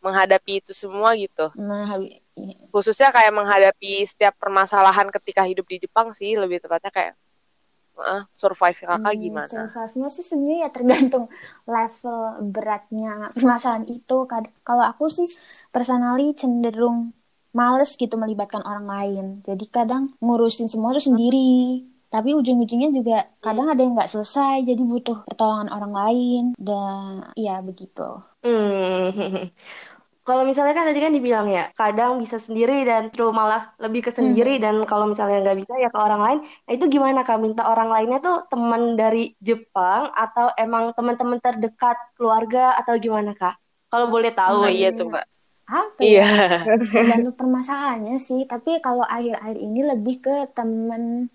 menghadapi 0.00 0.64
itu 0.64 0.72
semua 0.72 1.12
gitu? 1.16 1.52
nah 1.56 1.84
habi- 1.86 2.20
iya. 2.36 2.56
Khususnya 2.72 3.08
kayak 3.12 3.32
menghadapi 3.34 4.06
setiap 4.06 4.34
permasalahan 4.40 5.08
ketika 5.10 5.42
hidup 5.44 5.66
di 5.66 5.76
Jepang 5.84 6.10
sih, 6.16 6.34
lebih 6.38 6.58
tepatnya 6.62 6.90
kayak 6.90 7.14
eh, 8.00 8.22
survive 8.32 8.78
Kakak 8.80 9.12
Hmm, 9.12 9.20
gimana? 9.20 9.48
survive-nya 9.50 10.08
sih 10.08 10.24
sebenarnya 10.24 10.58
ya 10.64 10.70
tergantung 10.72 11.24
level 11.68 12.18
beratnya 12.48 13.28
permasalahan 13.36 13.84
itu. 13.90 14.16
Kad- 14.24 14.52
Kalau 14.64 14.84
aku 14.88 15.04
sih 15.12 15.28
personally 15.68 16.32
cenderung 16.32 17.12
males 17.52 17.90
gitu 17.98 18.14
melibatkan 18.16 18.62
orang 18.64 18.86
lain. 18.86 19.24
Jadi 19.44 19.64
kadang 19.68 20.08
ngurusin 20.22 20.70
semua 20.70 20.94
tuh 20.96 21.02
sendiri. 21.12 21.84
Tapi 22.10 22.34
ujung-ujungnya 22.34 22.90
juga 22.90 23.16
kadang 23.38 23.70
ada 23.70 23.78
yang 23.84 23.94
nggak 23.94 24.10
selesai, 24.10 24.66
jadi 24.66 24.82
butuh 24.82 25.22
pertolongan 25.30 25.70
orang 25.70 25.92
lain. 25.94 26.42
Dan 26.58 27.30
ya 27.38 27.62
begitu. 27.62 28.02
Hmm. 28.42 29.10
Kalau 30.30 30.46
misalnya 30.46 30.78
kan 30.78 30.86
tadi 30.86 31.00
kan 31.02 31.10
dibilang 31.10 31.50
ya, 31.50 31.74
kadang 31.74 32.22
bisa 32.22 32.38
sendiri 32.38 32.86
dan 32.86 33.10
terus 33.10 33.34
malah 33.34 33.74
lebih 33.82 34.06
ke 34.06 34.14
sendiri 34.14 34.62
dan 34.62 34.78
kalau 34.86 35.10
misalnya 35.10 35.42
nggak 35.42 35.58
bisa 35.58 35.74
ya 35.74 35.90
ke 35.90 35.98
orang 35.98 36.22
lain. 36.22 36.38
Nah 36.46 36.72
itu 36.78 36.86
gimana 36.86 37.26
Kak? 37.26 37.42
Minta 37.42 37.66
orang 37.66 37.90
lainnya 37.90 38.22
tuh 38.22 38.46
teman 38.46 38.94
dari 38.94 39.34
Jepang 39.42 40.14
atau 40.14 40.54
emang 40.54 40.94
teman-teman 40.94 41.42
terdekat 41.42 41.98
keluarga 42.14 42.78
atau 42.78 42.94
gimana 43.02 43.34
Kak? 43.34 43.58
Kalau 43.90 44.06
boleh 44.06 44.30
tahu. 44.30 44.54
Oh 44.62 44.70
iya 44.70 44.94
tuh 44.94 45.10
Mbak. 45.10 45.24
Apa 45.66 45.98
Iya. 45.98 46.22
ya? 46.62 46.78
tergantung 46.94 47.34
permasalahannya 47.34 48.16
sih 48.22 48.46
tapi 48.46 48.78
kalau 48.78 49.02
akhir-akhir 49.02 49.58
ini 49.58 49.80
lebih 49.82 50.22
ke 50.22 50.46
temen 50.54 51.26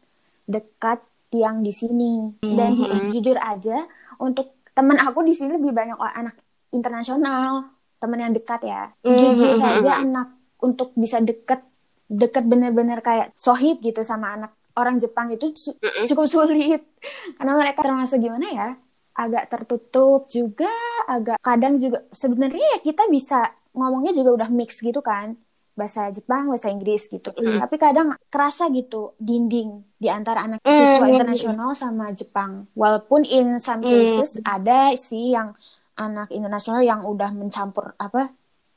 dekat 0.48 1.04
yang 1.36 1.60
di 1.68 1.76
sini 1.76 2.32
dan 2.40 2.80
di 2.80 2.84
sini 2.88 3.12
jujur 3.20 3.36
aja 3.36 3.84
untuk 4.24 4.56
temen 4.72 4.96
aku 4.96 5.20
di 5.28 5.36
sini 5.36 5.60
lebih 5.60 5.76
banyak 5.76 6.00
anak 6.00 6.36
internasional 6.72 7.76
temen 8.06 8.20
yang 8.20 8.32
dekat 8.32 8.62
ya 8.64 8.82
jujur 9.02 9.52
Mhm. 9.52 9.60
saja 9.60 9.92
anak 10.00 10.28
untuk 10.60 10.94
bisa 10.94 11.18
deket 11.20 11.66
deket 12.06 12.46
bener-bener 12.46 13.02
kayak 13.02 13.34
sohib 13.36 13.82
gitu 13.82 14.00
sama 14.02 14.34
anak 14.34 14.54
orang 14.74 14.96
Jepang 14.96 15.28
itu 15.30 15.50
su- 15.54 15.74
Mm-mm. 15.76 16.06
cukup 16.06 16.26
sulit 16.36 16.86
karena 17.34 17.54
mereka 17.54 17.82
termasuk 17.82 18.20
gimana 18.20 18.48
ya 18.48 18.70
agak 19.12 19.48
tertutup 19.48 20.28
juga 20.28 20.70
agak 21.06 21.40
kadang 21.40 21.80
juga 21.80 22.06
sebenarnya 22.12 22.78
ya 22.78 22.80
kita 22.84 23.08
bisa 23.08 23.40
ngomongnya 23.72 24.14
juga 24.14 24.38
udah 24.38 24.50
mix 24.50 24.80
gitu 24.80 25.00
kan 25.00 25.34
bahasa 25.72 26.08
Jepang 26.08 26.48
bahasa 26.48 26.68
Inggris 26.68 27.08
gitu 27.08 27.32
Mm. 27.32 27.60
tapi 27.60 27.76
kadang 27.76 28.08
kerasa 28.26 28.70
gitu 28.70 29.12
dinding 29.18 29.84
di 29.96 30.08
antara 30.08 30.46
anak 30.46 30.60
Mm. 30.62 30.72
siswa 30.72 31.06
internasional 31.10 31.72
sama 31.74 32.12
Jepang 32.12 32.70
walaupun 32.74 33.24
in 33.24 33.58
some 33.58 33.80
Mm. 33.80 33.90
cases 33.90 34.40
ada 34.42 34.94
sih 34.96 35.32
yang 35.32 35.52
anak 35.96 36.30
internasional 36.30 36.84
yang 36.84 37.04
udah 37.04 37.32
mencampur 37.32 37.96
apa 37.96 38.32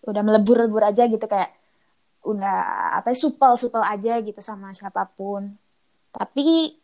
udah 0.07 0.23
melebur-lebur 0.23 0.81
aja 0.81 1.05
gitu 1.05 1.23
kayak 1.23 1.51
udah 2.23 2.59
apa 2.99 3.11
supel 3.13 3.55
supel 3.55 3.83
aja 3.83 4.19
gitu 4.19 4.39
sama 4.39 4.71
siapa 4.71 5.07
pun 5.07 5.51
tapi 6.11 6.75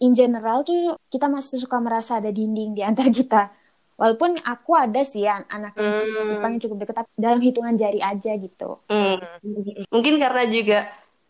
in 0.00 0.12
general 0.12 0.60
tuh 0.60 0.96
kita 1.08 1.26
masih 1.26 1.60
suka 1.60 1.80
merasa 1.80 2.20
ada 2.20 2.28
dinding 2.28 2.72
di 2.72 2.82
antara 2.84 3.08
kita 3.08 3.48
walaupun 3.96 4.36
aku 4.38 4.74
ada 4.74 5.00
sih 5.02 5.24
an- 5.24 5.48
anak 5.48 5.72
Hmm. 5.74 6.28
Jepang 6.28 6.56
yang 6.56 6.62
cukup 6.62 6.76
dekat 6.82 6.96
tapi 7.00 7.10
dalam 7.14 7.40
hitungan 7.40 7.74
jari 7.74 8.00
aja 8.00 8.32
gitu 8.34 8.80
Hmm. 8.88 9.20
Mungkin 9.88 10.18
karena 10.18 10.42
juga 10.48 10.78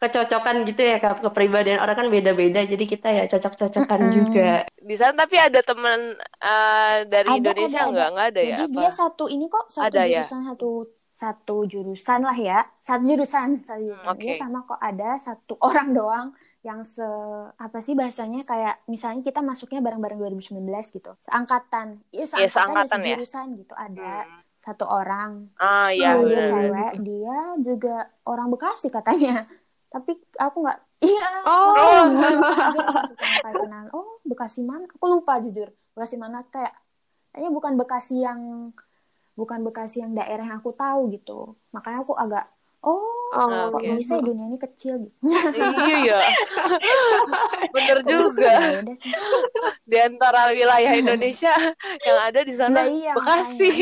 kecocokan 0.04 0.56
gitu 0.68 0.80
ya 0.90 0.96
Kak, 1.02 1.14
kepribadian 1.24 1.78
orang 1.82 1.96
kan 2.00 2.08
beda-beda, 2.14 2.60
jadi 2.72 2.84
kita 2.92 3.06
ya 3.18 3.22
cocok-cocokan 3.32 4.02
Mm-mm. 4.02 4.16
juga. 4.16 4.40
Di 4.88 4.94
sana 5.00 5.14
tapi 5.22 5.36
ada 5.46 5.60
teman 5.68 6.00
eh, 6.44 6.94
dari 7.12 7.30
Ada, 7.32 7.40
Indonesia 7.40 7.80
ada, 7.80 7.84
nggak? 7.90 8.06
Nggak 8.12 8.26
ada 8.30 8.42
ya? 8.52 8.56
jadi 8.56 8.62
Apa? 8.68 8.84
dia 8.84 8.90
satu 8.92 9.24
ini 9.32 9.44
kok 9.48 9.64
satu 9.72 9.96
Ada 9.96 10.02
ya? 10.14 10.24
jurusan 10.24 10.40
satu 10.48 10.66
satu 11.14 11.52
jurusan 11.72 12.20
lah 12.28 12.36
ya 12.36 12.58
satu 12.84 13.02
jurusan 13.08 13.48
satu 13.64 13.80
jurusan 13.88 14.12
oke. 14.12 14.28
dia 14.28 14.34
sama 14.36 14.58
kok 14.68 14.76
ada 14.88 15.16
satu 15.26 15.52
orang 15.68 15.88
doang 15.96 16.26
yang 16.66 16.80
se 16.84 17.00
apa 17.64 17.78
sih 17.84 17.94
bahasanya 18.00 18.38
kayak 18.50 18.74
misalnya 18.92 19.20
kita 19.28 19.40
masuknya 19.40 19.80
bareng-bareng 19.84 20.18
2019 20.20 20.84
gitu 20.96 21.10
seangkatan 21.24 21.88
iya 22.14 22.24
Iya, 22.36 22.48
seangkatan, 22.52 22.52
seangkatan 22.54 23.00
ya 23.02 23.08
ya? 23.12 23.18
sejurusan 23.18 23.46
gitu 23.60 23.72
ada 23.84 24.02
Hmm. 24.26 24.40
satu 24.64 24.84
orang 24.88 25.30
Ah 25.66 25.88
iya 25.96 26.08
Oh, 26.08 26.26
dia 26.28 26.40
cewek 26.50 26.90
dia 27.06 27.34
juga 27.66 27.88
orang 28.28 28.48
Bekasi 28.52 28.86
katanya 28.96 29.46
tapi 29.94 30.18
aku 30.34 30.56
nggak 30.66 30.78
iya 31.06 31.28
Oh. 31.46 32.10
kenal 33.44 33.86
oh 33.94 34.18
Bekasi 34.26 34.66
mana 34.66 34.90
aku 34.90 35.04
lupa 35.06 35.38
jujur 35.38 35.70
Bekasi 35.94 36.18
mana 36.18 36.42
kayak 36.50 36.74
kayaknya 37.30 37.50
bukan 37.52 37.72
Bekasi 37.78 38.18
yang 38.20 38.74
bukan 39.34 39.62
Bekasi 39.62 40.02
yang 40.02 40.12
daerah 40.12 40.42
yang 40.42 40.58
aku 40.58 40.74
tahu 40.74 41.14
gitu 41.14 41.54
makanya 41.70 42.02
aku 42.02 42.14
agak 42.14 42.44
oh, 42.82 43.22
Oh, 43.34 43.74
kok 43.74 43.82
oke. 43.82 43.98
bisa 43.98 44.14
ya 44.14 44.22
dunia 44.22 44.46
ini 44.46 44.58
kecil 44.58 44.94
gitu 45.02 45.18
iya 45.26 45.98
ya. 46.06 46.18
Bener 47.74 47.98
Kok 47.98 48.06
juga. 48.06 48.46
ya? 48.46 48.94
Sih. 48.94 49.10
Di 49.82 49.98
antara 49.98 50.54
wilayah 50.54 50.94
Indonesia 50.94 51.50
yang 52.06 52.18
ada 52.22 52.46
di 52.46 52.54
sana 52.54 52.82
Nah, 52.82 52.86
iya, 52.86 53.10
Bekasi. 53.18 53.74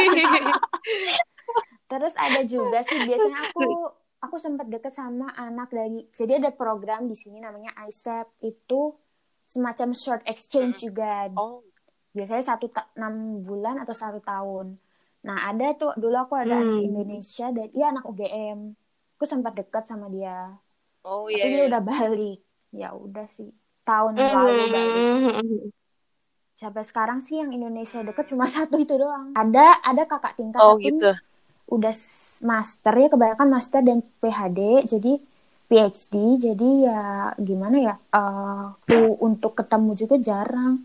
Terus 1.85 2.15
ada 2.17 2.41
juga 2.49 2.81
sih 2.81 2.97
biasanya 3.05 3.53
aku 3.53 3.93
aku 4.23 4.37
sempat 4.39 4.71
deket 4.71 4.95
sama 4.95 5.35
anak 5.35 5.75
dari 5.75 6.07
jadi 6.15 6.39
ada 6.39 6.55
program 6.55 7.11
di 7.11 7.19
sini 7.19 7.43
namanya 7.43 7.75
ISEP 7.91 8.31
itu 8.47 8.95
semacam 9.43 9.93
short 9.93 10.23
exchange 10.25 10.87
juga 10.87 11.27
oh, 11.35 11.61
biasanya 12.13 12.45
satu 12.45 12.71
enam 12.97 13.43
bulan 13.43 13.81
atau 13.83 13.93
satu 13.97 14.21
tahun. 14.21 14.77
Nah 15.27 15.49
ada 15.49 15.73
tuh 15.75 15.93
dulu 15.97 16.17
aku 16.17 16.35
ada 16.37 16.61
anak 16.61 16.79
Hmm. 16.79 16.89
Indonesia 16.93 17.47
dan 17.51 17.67
dia 17.73 17.87
anak 17.91 18.05
UGM. 18.07 18.59
Aku 19.17 19.25
sempat 19.25 19.53
dekat 19.57 19.85
sama 19.89 20.13
dia. 20.13 20.57
oh 21.03 21.27
Tapi 21.27 21.37
iya. 21.37 21.45
dia 21.49 21.61
iya. 21.65 21.69
udah 21.73 21.83
balik. 21.83 22.39
Ya 22.73 22.89
udah 22.95 23.27
sih 23.29 23.51
tahun 23.83 24.13
lalu 24.19 24.65
balik. 24.71 24.91
Hmm. 25.41 25.61
Sampai 26.55 26.85
sekarang 26.87 27.19
sih 27.19 27.43
yang 27.43 27.51
Indonesia 27.51 28.05
deket 28.07 28.31
cuma 28.31 28.47
satu 28.55 28.77
itu 28.79 28.95
doang. 28.95 29.33
Ada 29.35 29.83
ada 29.83 30.03
kakak 30.05 30.37
tingkat 30.39 30.61
Oh 30.61 30.77
tapi 30.77 30.93
gitu. 30.93 31.11
udah 31.73 31.95
master 32.43 32.93
ya 32.93 33.09
kebanyakan 33.09 33.49
master 33.49 33.81
dan 33.81 34.03
PhD 34.19 34.61
jadi 34.85 35.13
PhD 35.65 36.15
jadi 36.43 36.69
ya 36.85 37.01
gimana 37.39 37.77
ya 37.79 37.95
eh, 37.97 38.65
tuh 38.85 39.17
untuk 39.19 39.55
ketemu 39.55 39.91
juga 39.95 40.17
jarang 40.19 40.83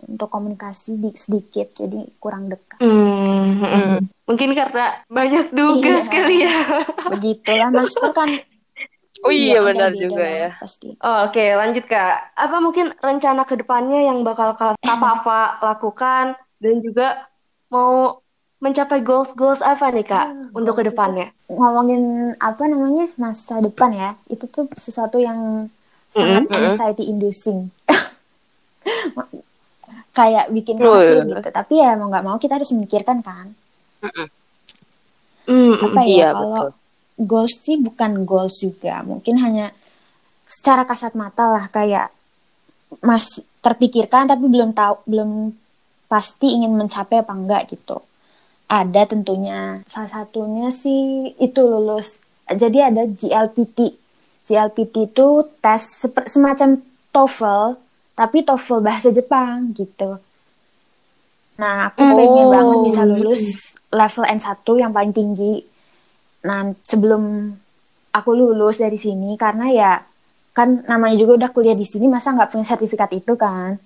untuk 0.00 0.28
komunikasi 0.28 0.96
di, 0.96 1.10
sedikit 1.12 1.74
jadi 1.74 2.04
kurang 2.16 2.46
dekat 2.46 2.78
Hmm. 2.80 4.00
Mungkin 4.24 4.54
karena 4.54 5.02
banyak 5.04 5.50
tugas 5.50 6.06
Iya. 6.06 6.12
kali 6.14 6.36
ya. 6.40 6.54
begitulah 7.10 7.68
master 7.68 8.12
kan 8.12 8.30
Oh 9.20 9.28
iya 9.28 9.60
ada 9.60 9.68
benar 9.68 9.90
beda 9.92 10.00
juga 10.00 10.24
ya. 10.24 10.50
pasti 10.56 10.96
Oh, 10.96 11.28
Oke, 11.28 11.52
lanjut 11.52 11.84
Kak. 11.84 12.32
Apa 12.32 12.56
mungkin 12.56 12.96
rencana 12.96 13.44
ke 13.44 13.52
depannya 13.52 14.00
yang 14.00 14.24
bakal 14.24 14.56
Kak 14.56 14.80
Fafa 14.80 15.40
lakukan 15.68 16.40
dan 16.56 16.74
juga 16.80 17.28
mau 17.68 18.19
mencapai 18.64 18.98
goals-goals 19.08 19.60
apa 19.72 19.86
nih 19.96 20.06
Kak 20.12 20.26
Ah, 20.26 20.30
untuk 20.58 20.74
ke 20.78 20.82
goals 20.82 20.90
itu 20.90 20.90
depannya? 20.90 21.26
ngomongin 21.58 22.02
apa 22.48 22.62
namanya 22.72 23.04
masa 23.24 23.54
depan 23.66 23.90
ya. 24.02 24.10
Itu 24.34 24.44
tuh 24.54 24.64
sesuatu 24.84 25.16
yang 25.28 25.38
sangat 26.18 26.42
Mm-mm. 26.50 26.58
anxiety 26.60 27.04
inducing. 27.12 27.60
Kayak 30.18 30.44
bikin 30.56 30.74
Oh, 30.80 30.82
khawatir 30.82 31.02
iya. 31.02 31.22
gitu. 31.30 31.50
Tapi 31.58 31.72
ya 31.82 31.90
mau 31.98 32.06
nggak 32.10 32.24
mau 32.26 32.36
kita 32.42 32.54
harus 32.58 32.70
memikirkan 32.74 33.18
kan. 33.28 33.46
Hmm, 35.48 35.72
apa 35.86 36.00
ya 36.14 36.16
Iya 36.16 36.28
kalau 36.34 36.50
betul. 36.54 36.70
goals 37.30 37.54
sih 37.64 37.76
bukan 37.86 38.12
goals 38.30 38.54
juga. 38.66 38.94
Mungkin 39.10 39.34
hanya 39.44 39.66
secara 40.54 40.82
kasat 40.90 41.12
mata 41.22 41.44
lah 41.54 41.64
kayak 41.76 42.06
masih 43.10 43.42
terpikirkan 43.64 44.22
tapi 44.30 44.44
belum 44.54 44.70
tahu 44.80 44.94
belum 45.10 45.30
pasti 46.12 46.46
ingin 46.56 46.72
mencapai 46.80 47.16
apa 47.24 47.32
enggak 47.40 47.62
gitu 47.72 47.96
ada 48.70 49.02
tentunya. 49.02 49.82
Salah 49.90 50.22
satunya 50.22 50.70
sih 50.70 51.34
itu 51.42 51.60
lulus. 51.66 52.22
Jadi 52.46 52.78
ada 52.78 53.02
GLPT 53.10 53.98
GLPT 54.50 55.14
itu 55.14 55.26
tes 55.62 56.02
semacam 56.26 56.82
TOEFL 57.14 57.78
tapi 58.18 58.42
TOEFL 58.42 58.82
bahasa 58.82 59.08
Jepang 59.14 59.70
gitu. 59.78 60.18
Nah 61.62 61.92
aku 61.94 62.02
pengen 62.02 62.46
Oh. 62.46 62.50
banget 62.50 62.78
bisa 62.90 63.02
lulus 63.06 63.42
level 63.94 64.24
N1 64.26 64.66
yang 64.74 64.90
paling 64.90 65.14
tinggi. 65.14 65.62
Nah 66.42 66.74
sebelum 66.82 67.54
aku 68.10 68.30
lulus 68.34 68.82
dari 68.82 68.98
sini 68.98 69.38
karena 69.38 69.66
ya 69.70 69.92
kan 70.50 70.82
namanya 70.90 71.14
juga 71.14 71.46
udah 71.46 71.50
kuliah 71.54 71.78
di 71.78 71.86
sini 71.86 72.10
masa 72.10 72.34
nggak 72.34 72.50
punya 72.50 72.66
sertifikat 72.66 73.14
itu 73.14 73.38
kan 73.38 73.78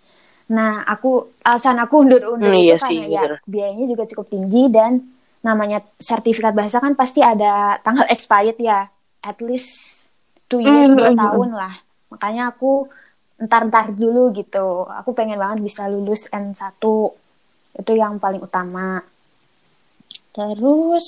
nah 0.49 0.85
aku 0.85 1.33
alasan 1.41 1.81
aku 1.81 2.05
undur-undur 2.05 2.53
Hmm, 2.53 2.55
itu 2.57 2.73
iya 2.73 2.77
sih, 2.79 2.99
karena 2.99 3.09
ya 3.09 3.21
bener. 3.23 3.41
biayanya 3.49 3.85
juga 3.93 4.05
cukup 4.11 4.27
tinggi 4.29 4.69
dan 4.69 5.01
namanya 5.45 5.81
sertifikat 6.01 6.53
bahasa 6.57 6.81
kan 6.81 6.93
pasti 6.97 7.21
ada 7.25 7.81
tanggal 7.85 8.05
expired 8.15 8.57
ya 8.61 8.89
at 9.25 9.39
least 9.41 9.69
two 10.49 10.61
years 10.61 10.91
Hmm, 10.91 10.97
dua 10.97 11.11
hmm, 11.11 11.17
tahun 11.17 11.57
lah. 11.57 11.75
Makanya 12.13 12.53
aku 12.53 12.89
entar-entar 13.41 13.91
dulu 13.93 14.31
gitu. 14.37 14.87
Aku 15.01 15.11
pengen 15.17 15.41
banget 15.41 15.59
bisa 15.65 15.89
lulus 15.91 16.29
N1 16.31 17.17
itu 17.75 17.93
yang 17.97 18.21
paling 18.23 18.43
utama. 18.45 19.03
Terus 20.35 21.07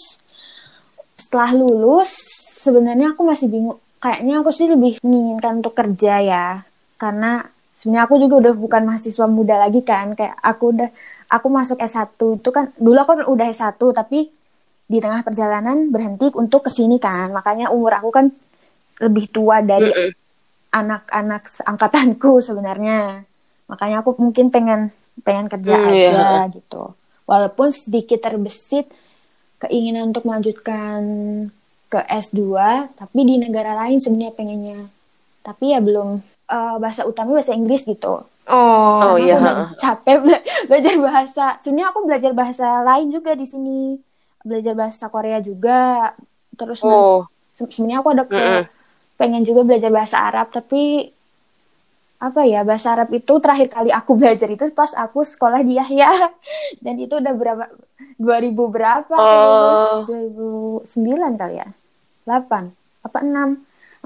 setelah 1.16 1.50
lulus 1.56 2.10
sebenarnya 2.64 3.14
aku 3.14 3.22
masih 3.26 3.46
bingung. 3.50 3.78
Kayaknya 4.02 4.34
aku 4.44 4.50
sih 4.52 4.68
lebih 4.70 5.00
menginginkan 5.02 5.60
untuk 5.60 5.74
kerja 5.74 6.14
ya. 6.22 6.46
Karena 7.00 7.44
sebenarnya 7.86 8.10
aku 8.10 8.18
juga 8.18 8.34
udah 8.42 8.54
bukan 8.58 8.82
mahasiswa 8.82 9.26
muda 9.30 9.54
lagi 9.62 9.86
kan 9.86 10.18
kayak 10.18 10.34
aku 10.42 10.74
udah 10.74 10.90
aku 11.30 11.46
masuk 11.46 11.78
S1 11.78 12.42
itu 12.42 12.50
kan 12.50 12.74
dulu 12.74 12.98
aku 12.98 13.12
udah 13.30 13.46
S1 13.54 13.78
tapi 13.94 14.26
di 14.86 14.98
tengah 15.02 15.22
perjalanan 15.26 15.90
berhenti 15.90 16.30
untuk 16.34 16.66
ke 16.66 16.70
sini 16.70 16.98
kan. 17.02 17.30
Makanya 17.30 17.70
umur 17.74 17.94
aku 17.98 18.10
kan 18.14 18.26
lebih 19.02 19.30
tua 19.30 19.62
dari 19.62 19.90
anak-anak 20.70 21.42
angkatanku 21.64 22.38
sebenarnya. 22.42 23.24
Makanya 23.70 24.02
aku 24.02 24.14
mungkin 24.18 24.50
pengen 24.54 24.90
pengen 25.24 25.46
kerja 25.50 25.74
Hmm, 25.74 25.90
aja 25.90 26.46
gitu. 26.52 26.94
Walaupun 27.26 27.74
sedikit 27.74 28.22
terbesit 28.22 28.86
keinginan 29.58 30.12
untuk 30.14 30.28
melanjutkan 30.28 31.00
ke 31.90 31.98
S2 32.02 32.54
tapi 32.94 33.18
di 33.26 33.34
negara 33.42 33.74
lain 33.74 33.98
sebenarnya 33.98 34.34
pengennya. 34.36 34.80
Tapi 35.42 35.74
ya 35.74 35.80
belum 35.82 36.35
eh, 36.50 36.74
bahasa 36.82 37.02
utama 37.10 37.36
bahasa 37.38 37.54
Inggris 37.56 37.82
gitu. 37.86 38.24
Oh, 38.46 39.02
Oh, 39.02 39.16
iya, 39.18 39.36
heeh. 39.42 39.66
capek 39.82 40.16
bela- 40.24 40.44
belajar 40.70 40.94
bahasa. 41.02 41.44
Sebenarnya 41.62 41.88
aku 41.92 42.00
belajar 42.08 42.32
bahasa 42.32 42.66
lain 42.86 43.08
juga 43.10 43.30
di 43.34 43.46
sini. 43.46 43.98
Belajar 44.46 44.74
bahasa 44.78 45.04
Korea 45.10 45.38
juga. 45.42 46.14
Terus 46.56 46.80
Oh, 46.86 47.26
se- 47.52 47.68
sebenarnya 47.74 48.00
aku 48.02 48.10
ada 48.14 48.24
ke 48.28 48.36
Mm-mm. 48.38 48.62
pengen 49.20 49.42
juga 49.48 49.60
belajar 49.68 49.90
bahasa 49.92 50.16
Arab 50.28 50.52
tapi 50.52 51.10
apa 52.16 52.48
ya 52.48 52.64
bahasa 52.64 52.96
Arab 52.96 53.12
itu 53.12 53.32
terakhir 53.44 53.68
kali 53.68 53.90
aku 53.92 54.16
belajar 54.20 54.48
itu 54.48 54.64
pas 54.72 54.92
aku 54.96 55.20
sekolah 55.26 55.60
di 55.66 55.76
Yahya. 55.76 56.08
Dan 56.84 56.96
itu 57.00 57.14
udah 57.20 57.34
berapa? 57.36 57.64
2000 58.16 58.68
berapa 58.72 59.16
lulus 59.44 59.82
2009 60.08 61.32
kali 61.36 61.54
ya? 61.60 61.68
8 62.24 62.72
apa 63.06 63.18
6 63.22 63.48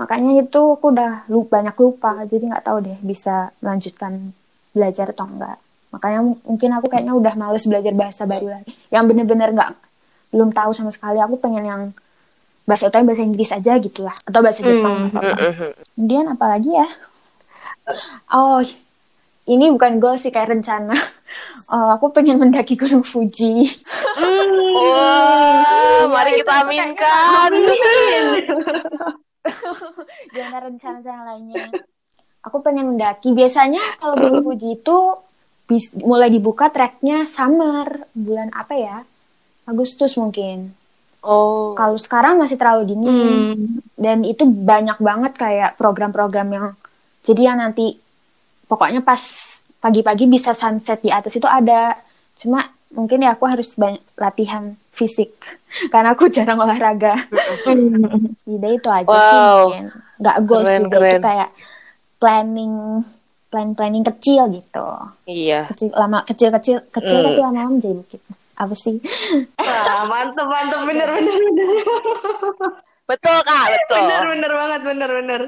makanya 0.00 0.40
itu 0.40 0.62
aku 0.72 0.86
udah 0.88 1.28
lupa 1.28 1.60
banyak 1.60 1.76
lupa 1.76 2.24
jadi 2.24 2.44
nggak 2.48 2.64
tahu 2.64 2.78
deh 2.80 2.98
bisa 3.04 3.52
melanjutkan 3.60 4.32
belajar 4.72 5.12
atau 5.12 5.28
enggak 5.28 5.60
makanya 5.90 6.20
mungkin 6.46 6.70
aku 6.72 6.86
kayaknya 6.86 7.12
udah 7.12 7.34
males 7.34 7.66
belajar 7.66 7.90
bahasa 7.92 8.22
baru 8.22 8.46
lagi. 8.48 8.70
Yang 8.88 9.04
bener-bener 9.10 9.50
nggak 9.50 9.70
belum 10.30 10.54
tahu 10.54 10.70
sama 10.70 10.94
sekali. 10.94 11.18
Aku 11.18 11.34
pengen 11.34 11.66
yang 11.66 11.82
bahasa 12.62 12.86
utama 12.86 13.10
bahasa 13.10 13.26
Inggris 13.26 13.50
aja 13.50 13.74
gitulah 13.74 14.14
atau 14.22 14.38
bahasa 14.38 14.62
Jepang 14.62 15.10
Hmm, 15.10 15.18
apa. 15.18 15.34
kemudian 15.98 16.30
apa 16.30 16.46
lagi 16.46 16.70
ya? 16.70 16.86
Oh 18.30 18.62
ini 19.50 19.66
bukan 19.74 19.98
goal 19.98 20.14
sih 20.14 20.30
kayak 20.30 20.54
rencana. 20.54 20.94
Oh, 21.70 21.86
aku 21.94 22.10
pengen 22.10 22.42
mendaki 22.42 22.74
Gunung 22.74 23.06
Fuji. 23.06 23.62
Wah, 24.74 26.02
Iya, 26.02 26.10
mari 26.10 26.42
kita 26.42 26.66
aminkan. 26.66 27.50
di 30.32 30.38
antara 30.40 30.68
rencana-rencana 30.70 31.22
lainnya. 31.34 31.64
Aku 32.46 32.64
pengen 32.64 32.96
mendaki. 32.96 33.36
Biasanya 33.36 34.00
kalau 34.00 34.16
Gunung 34.16 34.44
Fuji 34.48 34.80
itu 34.80 34.96
bis- 35.68 35.92
mulai 36.00 36.32
dibuka 36.32 36.72
treknya 36.72 37.28
summer, 37.28 38.08
bulan 38.16 38.48
apa 38.56 38.74
ya? 38.74 38.96
Agustus 39.68 40.16
mungkin. 40.16 40.72
Oh, 41.20 41.76
Kalau 41.76 42.00
sekarang 42.00 42.40
masih 42.40 42.56
terlalu 42.56 42.96
dini. 42.96 43.06
Hmm. 43.06 43.84
Dan 43.92 44.24
itu 44.24 44.48
banyak 44.48 44.96
banget 44.98 45.32
kayak 45.36 45.76
program-program 45.76 46.48
yang 46.48 46.66
jadi 47.20 47.52
yang 47.52 47.58
nanti 47.60 48.00
pokoknya 48.64 49.04
pas 49.04 49.20
pagi-pagi 49.84 50.24
bisa 50.24 50.56
sunset 50.56 51.04
di 51.04 51.12
atas 51.12 51.36
itu 51.36 51.44
ada. 51.44 52.00
Cuma 52.40 52.72
mungkin 52.90 53.20
ya 53.20 53.36
aku 53.36 53.44
harus 53.44 53.76
banyak 53.76 54.00
latihan 54.16 54.72
fisik 55.00 55.32
karena 55.88 56.12
aku 56.12 56.28
jarang 56.36 56.60
olahraga. 56.60 57.16
Jadi 58.44 58.68
itu 58.76 58.88
aja 58.90 59.08
sih 59.08 59.38
Wow. 59.40 59.56
mungkin. 59.64 59.84
Nggak 60.20 60.36
goals 60.44 60.68
Keren, 60.68 60.82
juga 60.84 60.96
itu 60.98 61.00
keren. 61.00 61.20
kayak 61.24 61.50
planning 62.20 62.74
plan 63.50 63.68
planning 63.74 64.04
kecil 64.04 64.42
gitu. 64.52 64.86
iya. 65.26 65.66
Kecil 65.66 65.90
lama 65.90 66.22
kecil 66.22 66.48
kecil 66.52 66.76
kecil 66.86 67.18
Hmm. 67.18 67.26
tapi 67.26 67.40
lama-lama 67.40 67.70
menjadi 67.74 67.96
bukit. 67.96 68.20
Apa 68.54 68.74
sih? 68.76 69.00
Wah, 69.56 70.04
mantep, 70.12 70.44
mantep, 70.44 70.80
bener, 70.84 71.08
bener, 71.08 71.32
bener. 71.34 71.68
Betul, 73.08 73.38
Kak, 73.42 73.64
betul. 73.74 73.96
Bener, 73.98 74.22
bener 74.28 74.52
banget, 74.54 74.80
bener, 74.86 75.10
bener. 75.10 75.40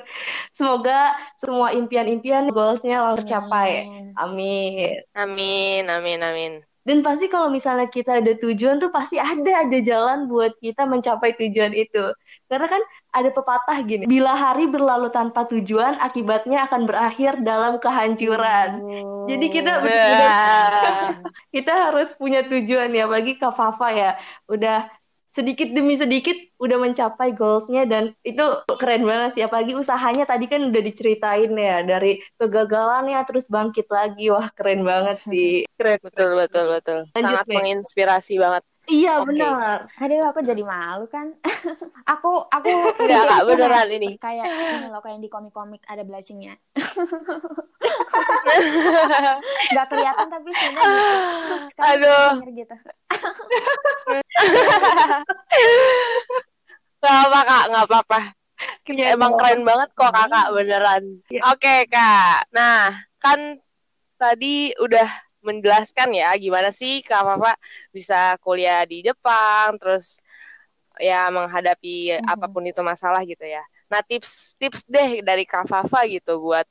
Semoga 0.51 0.99
semua 1.39 1.71
impian-impian, 1.71 2.51
goalsnya 2.51 3.07
lalu 3.07 3.23
tercapai. 3.23 3.87
Amin. 3.87 4.05
Amin. 4.19 4.91
Amin, 5.15 5.83
amin, 5.87 6.19
amin. 6.19 6.53
Dan 6.83 6.99
pasti 7.07 7.31
kalau 7.31 7.49
misalnya 7.49 7.87
kita 7.87 8.19
ada 8.19 8.35
tujuan 8.39 8.83
tuh 8.83 8.91
pasti 8.91 9.17
ada 9.23 9.67
ada 9.67 9.79
jalan 9.83 10.27
buat 10.27 10.55
kita 10.59 10.83
mencapai 10.87 11.35
tujuan 11.39 11.71
itu 11.75 12.11
karena 12.51 12.67
kan 12.67 12.83
ada 13.15 13.31
pepatah 13.31 13.79
gini 13.87 14.05
bila 14.09 14.35
hari 14.35 14.67
berlalu 14.67 15.09
tanpa 15.15 15.47
tujuan 15.47 15.97
akibatnya 16.03 16.67
akan 16.67 16.87
berakhir 16.91 17.39
dalam 17.43 17.79
kehancuran 17.79 18.83
Oh. 18.83 19.27
jadi 19.31 19.47
kita 19.53 19.73
Wah. 19.85 21.09
kita 21.55 21.73
harus 21.73 22.11
punya 22.19 22.43
tujuan 22.47 22.91
ya 22.91 23.07
bagi 23.07 23.39
Kak 23.39 23.55
Fafa 23.55 23.89
ya 23.95 24.11
udah 24.51 24.89
sedikit 25.33 25.69
demi 25.73 25.97
sedikit 25.97 26.37
udah 26.61 26.79
mencapai 26.79 27.33
goalsnya 27.33 27.89
dan 27.89 28.13
itu 28.23 28.45
keren 28.77 29.09
banget 29.09 29.31
sih 29.35 29.43
apalagi 29.43 29.73
usahanya 29.73 30.29
tadi 30.29 30.45
kan 30.47 30.69
udah 30.69 30.83
diceritain 30.85 31.53
ya 31.57 31.81
dari 31.83 32.21
kegagalannya 32.37 33.19
terus 33.25 33.49
bangkit 33.49 33.89
lagi 33.89 34.29
wah 34.29 34.53
keren 34.53 34.85
banget 34.85 35.19
sih 35.25 35.65
keren 35.81 35.99
betul 36.05 36.37
betul 36.37 36.65
betul. 36.69 37.01
Lanjut, 37.17 37.37
Sangat 37.41 37.47
menginspirasi 37.49 38.35
banget. 38.37 38.63
Iya 38.91 39.23
Oke. 39.23 39.35
benar 39.35 39.87
Aduh, 40.03 40.27
aku 40.27 40.41
jadi 40.43 40.63
malu 40.67 41.07
kan. 41.07 41.31
aku 42.13 42.43
aku 42.51 42.67
Enggak, 42.99 43.23
Kak, 43.23 43.47
mikirnya 43.47 43.47
beneran 43.47 43.89
ini. 43.95 44.11
Kayak 44.19 44.47
ini 44.51 44.87
loh 44.91 44.99
kayak 44.99 45.15
yang 45.19 45.23
di 45.23 45.31
komik-komik 45.31 45.83
ada 45.87 46.03
blushingnya. 46.03 46.59
Gak 49.73 49.87
kelihatan 49.91 50.27
tapi 50.29 50.51
sebenarnya 50.51 51.07
gitu. 51.71 51.81
Aduh. 51.83 52.31
gitu. 52.51 52.77
Gak 57.03 57.17
apa 57.27 57.41
kak, 57.43 57.65
gak 57.71 57.87
apa-apa. 57.91 58.21
Iya, 58.87 59.19
Emang 59.19 59.35
dong. 59.35 59.39
keren 59.43 59.63
banget 59.67 59.89
kok 59.95 60.15
kakak 60.15 60.47
beneran. 60.55 61.03
Iya. 61.31 61.41
Oke 61.51 61.75
kak, 61.91 62.47
nah 62.55 62.95
kan 63.19 63.59
tadi 64.19 64.71
udah 64.79 65.09
menjelaskan 65.43 66.09
ya 66.15 66.29
gimana 66.39 66.71
sih 66.71 67.03
kak 67.03 67.23
Papa 67.27 67.53
bisa 67.95 68.39
kuliah 68.45 68.83
di 68.87 69.03
Jepang, 69.07 69.77
terus 69.81 70.19
ya 71.01 71.29
menghadapi 71.33 72.21
Mhm. 72.21 72.27
apa 72.29 72.47
pun 72.53 72.63
itu 72.69 72.81
masalah 72.85 73.21
gitu 73.27 73.43
ya. 73.45 73.63
Nah 73.91 74.01
tips-tips 74.05 74.85
deh 74.89 75.21
dari 75.25 75.45
kak 75.49 75.67
Fafa 75.69 76.05
gitu 76.09 76.39
buat 76.41 76.67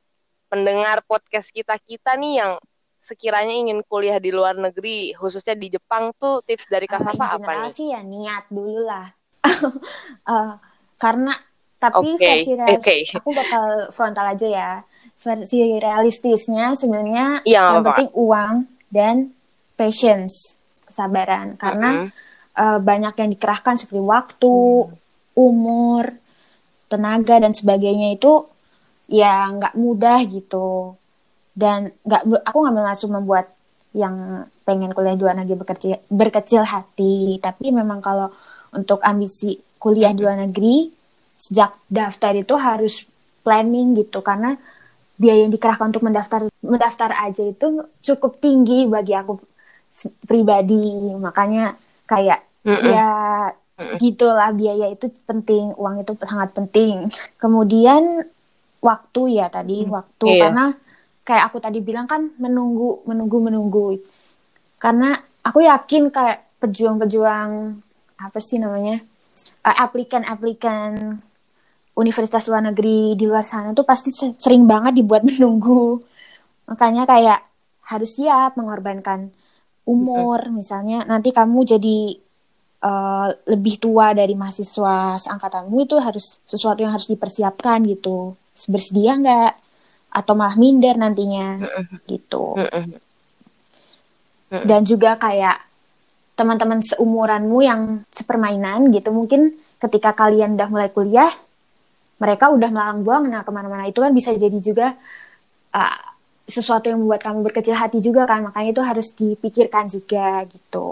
pendengar 0.51 1.01
podcast 1.07 1.49
kita 1.53 1.75
kita 1.83 2.15
nih 2.19 2.33
yang 2.43 2.53
sekiranya 3.01 3.53
ingin 3.53 3.79
kuliah 3.89 4.21
di 4.21 4.29
luar 4.29 4.55
negeri, 4.61 5.13
khususnya 5.17 5.55
di 5.57 5.73
Jepang 5.73 6.13
tuh 6.21 6.41
tips 6.45 6.69
dari 6.69 6.85
kak 6.85 7.01
Fafa 7.01 7.25
in 7.33 7.41
apa 7.41 7.51
nih? 7.65 7.73
sih 7.73 7.87
ya 7.93 8.01
niat 8.05 8.45
dulu 8.53 8.85
lah. 8.85 9.07
Eh, 10.31 10.53
karena 11.01 11.33
tapi 11.81 12.13
Oke, 12.13 12.29
versi 12.29 12.53
oke. 12.53 12.95
aku 13.17 13.29
bakal 13.33 13.89
frontal 13.89 14.25
aja 14.37 14.47
ya. 14.47 14.71
Versi 15.21 15.77
realistisnya 15.77 16.73
sebenarnya 16.73 17.45
nggak 17.45 17.45
yang 17.45 17.67
apa-apa. 17.77 17.87
penting 17.93 18.09
uang 18.17 18.53
dan 18.89 19.15
patience, 19.77 20.57
kesabaran. 20.89 21.53
Karena 21.61 22.01
Mm-mm. 22.01 22.09
eh, 22.57 22.79
banyak 22.81 23.13
yang 23.15 23.29
dikerahkan 23.31 23.75
seperti 23.77 24.01
waktu, 24.01 24.49
Hmm. 24.51 24.97
umur, 25.37 26.09
tenaga 26.89 27.39
dan 27.39 27.53
sebagainya 27.53 28.17
itu 28.17 28.49
ya 29.07 29.47
nggak 29.53 29.77
mudah 29.77 30.19
gitu. 30.25 30.97
Dan 31.53 31.93
nggak 32.01 32.21
aku 32.47 32.57
nggak 32.57 32.75
bermaksud 32.75 33.09
membuat 33.11 33.45
yang 33.93 34.15
pengen 34.63 34.95
kuliah 34.95 35.15
di 35.15 35.21
luar 35.21 35.35
negeri 35.35 35.55
berkecil, 35.59 35.95
berkecil 36.09 36.63
hati. 36.65 37.37
Tapi 37.37 37.69
memang 37.69 37.99
kalau 38.01 38.31
untuk 38.71 39.03
ambisi 39.03 39.53
kuliah 39.77 40.15
di 40.15 40.23
luar 40.23 40.39
negeri 40.39 40.89
sejak 41.37 41.73
daftar 41.89 42.33
itu 42.37 42.55
harus 42.55 43.03
planning 43.41 43.97
gitu 43.97 44.21
karena 44.21 44.53
biaya 45.21 45.45
yang 45.45 45.53
dikerahkan 45.53 45.93
untuk 45.93 46.01
mendaftar 46.01 46.49
mendaftar 46.65 47.13
aja 47.13 47.43
itu 47.45 47.67
cukup 48.01 48.41
tinggi 48.41 48.89
bagi 48.89 49.13
aku 49.13 49.37
pribadi. 50.25 50.81
Makanya 51.15 51.77
kayak 52.09 52.39
Mm-mm. 52.65 52.89
ya 52.89 53.07
gitulah 54.01 54.49
biaya 54.53 54.89
itu 54.89 55.09
penting, 55.29 55.77
uang 55.77 56.01
itu 56.01 56.13
sangat 56.25 56.49
penting. 56.57 57.09
Kemudian 57.37 58.25
waktu 58.81 59.21
ya 59.37 59.45
tadi 59.53 59.85
waktu 59.85 60.25
Iya. 60.25 60.41
karena 60.41 60.65
kayak 61.21 61.43
aku 61.53 61.57
tadi 61.61 61.79
bilang 61.85 62.09
kan 62.09 62.33
menunggu 62.41 63.05
menunggu 63.05 63.37
menunggu 63.37 63.87
karena 64.81 65.13
aku 65.45 65.61
yakin 65.61 66.09
kayak 66.09 66.49
pejuang-pejuang 66.57 67.77
apa 68.17 68.39
sih 68.41 68.57
namanya 68.57 69.05
Eh, 69.61 69.77
aplikan-aplikan 69.77 71.21
universitas 71.97 72.47
luar 72.47 72.63
negeri 72.71 73.19
di 73.19 73.25
luar 73.27 73.43
sana 73.43 73.75
tuh 73.75 73.83
pasti 73.83 74.09
se- 74.13 74.35
sering 74.39 74.63
banget 74.63 74.99
dibuat 74.99 75.23
menunggu. 75.27 75.99
Makanya 76.69 77.03
kayak 77.03 77.39
harus 77.91 78.15
siap 78.15 78.55
mengorbankan 78.55 79.27
umur 79.83 80.39
misalnya 80.53 81.03
nanti 81.03 81.33
kamu 81.33 81.59
jadi 81.67 81.97
eh, 82.81 83.27
lebih 83.51 83.81
tua 83.81 84.13
dari 84.15 84.37
mahasiswa 84.37 85.19
seangkatanmu 85.19 85.75
itu 85.83 85.99
harus 85.99 86.39
sesuatu 86.45 86.79
yang 86.79 86.93
harus 86.95 87.09
dipersiapkan 87.09 87.83
gitu. 87.89 88.37
Bersedia 88.69 89.17
nggak? 89.17 89.53
Atau 90.11 90.35
malah 90.35 90.55
minder 90.55 90.95
nantinya 90.95 91.59
gitu. 92.07 92.55
Dan 94.67 94.83
juga 94.83 95.15
kayak 95.15 95.57
teman-teman 96.35 96.83
seumuranmu 96.83 97.57
yang 97.61 97.81
sepermainan 98.11 98.91
gitu 98.91 99.11
mungkin 99.11 99.55
ketika 99.77 100.11
kalian 100.11 100.55
udah 100.59 100.67
mulai 100.67 100.89
kuliah 100.89 101.29
mereka 102.21 102.45
udah 102.55 102.69
melalang 102.69 103.01
buana 103.01 103.39
ke 103.41 103.51
mana-mana 103.51 103.83
itu 103.89 103.99
kan 104.03 104.11
bisa 104.13 104.29
jadi 104.37 104.57
juga 104.61 104.87
uh, 105.73 105.99
sesuatu 106.45 106.85
yang 106.91 106.99
membuat 107.01 107.21
kamu 107.25 107.39
berkecil 107.47 107.75
hati 107.75 107.97
juga 108.03 108.21
kan 108.29 108.39
makanya 108.45 108.69
itu 108.75 108.81
harus 108.83 109.07
dipikirkan 109.19 109.85
juga 109.89 110.45
gitu 110.53 110.87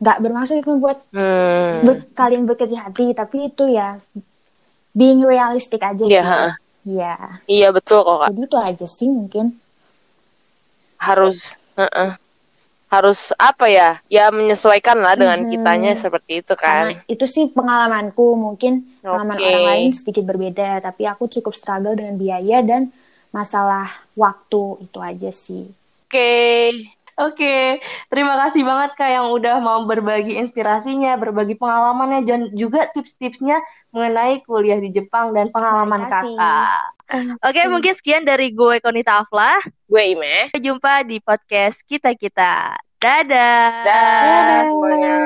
nggak 0.00 0.18
bermaksud 0.24 0.56
itu 0.60 0.68
membuat 0.72 0.98
Hmm. 1.12 1.84
ber- 1.86 2.06
kalian 2.16 2.44
berkecil 2.48 2.78
hati 2.80 3.12
tapi 3.12 3.52
itu 3.52 3.64
ya 3.68 4.00
being 4.96 5.20
realistic 5.22 5.82
aja 5.84 6.04
Iya, 6.06 6.22
sih 6.22 6.26
ha. 6.26 6.46
ya 6.86 7.14
Iya 7.46 7.68
betul 7.76 7.98
kok 8.06 8.16
kak. 8.24 8.28
jadi 8.32 8.40
itu 8.48 8.56
aja 8.58 8.86
sih 8.88 9.08
mungkin 9.10 9.46
Harus, 11.00 11.56
heeh. 11.80 12.12
Harus 12.94 13.20
apa 13.38 13.66
ya? 13.78 13.90
Ya 14.16 14.24
menyesuaikan 14.34 14.98
lah 15.04 15.14
dengan 15.20 15.40
Mhm. 15.40 15.50
kitanya 15.50 15.92
seperti 16.04 16.32
itu 16.42 16.54
Karena 16.66 16.86
kan. 16.88 17.00
itu 17.14 17.24
sih 17.34 17.44
pengalamanku, 17.56 18.26
mungkin 18.46 18.72
pengalaman 19.08 19.40
orang 19.48 19.64
lain 19.70 19.88
sedikit 19.98 20.24
berbeda, 20.30 20.68
tapi 20.86 21.02
aku 21.12 21.24
cukup 21.34 21.54
struggle 21.60 21.94
dengan 21.98 22.16
biaya 22.22 22.58
dan 22.70 22.82
masalah 23.36 23.86
waktu 24.22 24.62
itu 24.86 24.98
aja 25.10 25.30
sih. 25.44 25.64
Oke, 26.10 26.90
Oke, 27.20 27.84
terima 28.08 28.32
kasih 28.40 28.64
banget 28.64 28.96
Kak 28.96 29.10
yang 29.12 29.28
udah 29.28 29.60
mau 29.60 29.84
berbagi 29.84 30.40
inspirasinya, 30.40 31.20
berbagi 31.20 31.52
pengalamannya, 31.52 32.24
dan 32.24 32.40
juga 32.56 32.88
tips-tipsnya 32.96 33.60
mengenai 33.92 34.40
kuliah 34.48 34.80
di 34.80 34.88
Jepang 34.88 35.36
dan 35.36 35.44
pengalaman. 35.52 36.08
Kakak. 36.08 36.96
Oke, 37.44 37.60
mungkin 37.68 37.92
sekian 37.92 38.24
dari 38.24 38.56
gue 38.56 38.80
Konita 38.80 39.20
Afla. 39.20 39.60
gue 39.90 40.02
Ime. 40.16 40.48
Sampai 40.48 40.64
jumpa 40.64 40.92
di 41.04 41.20
podcast 41.20 41.84
kita-kita. 41.84 42.78
Dadah. 43.00 43.72
Dah 43.84 44.60
semuanya. 44.64 45.16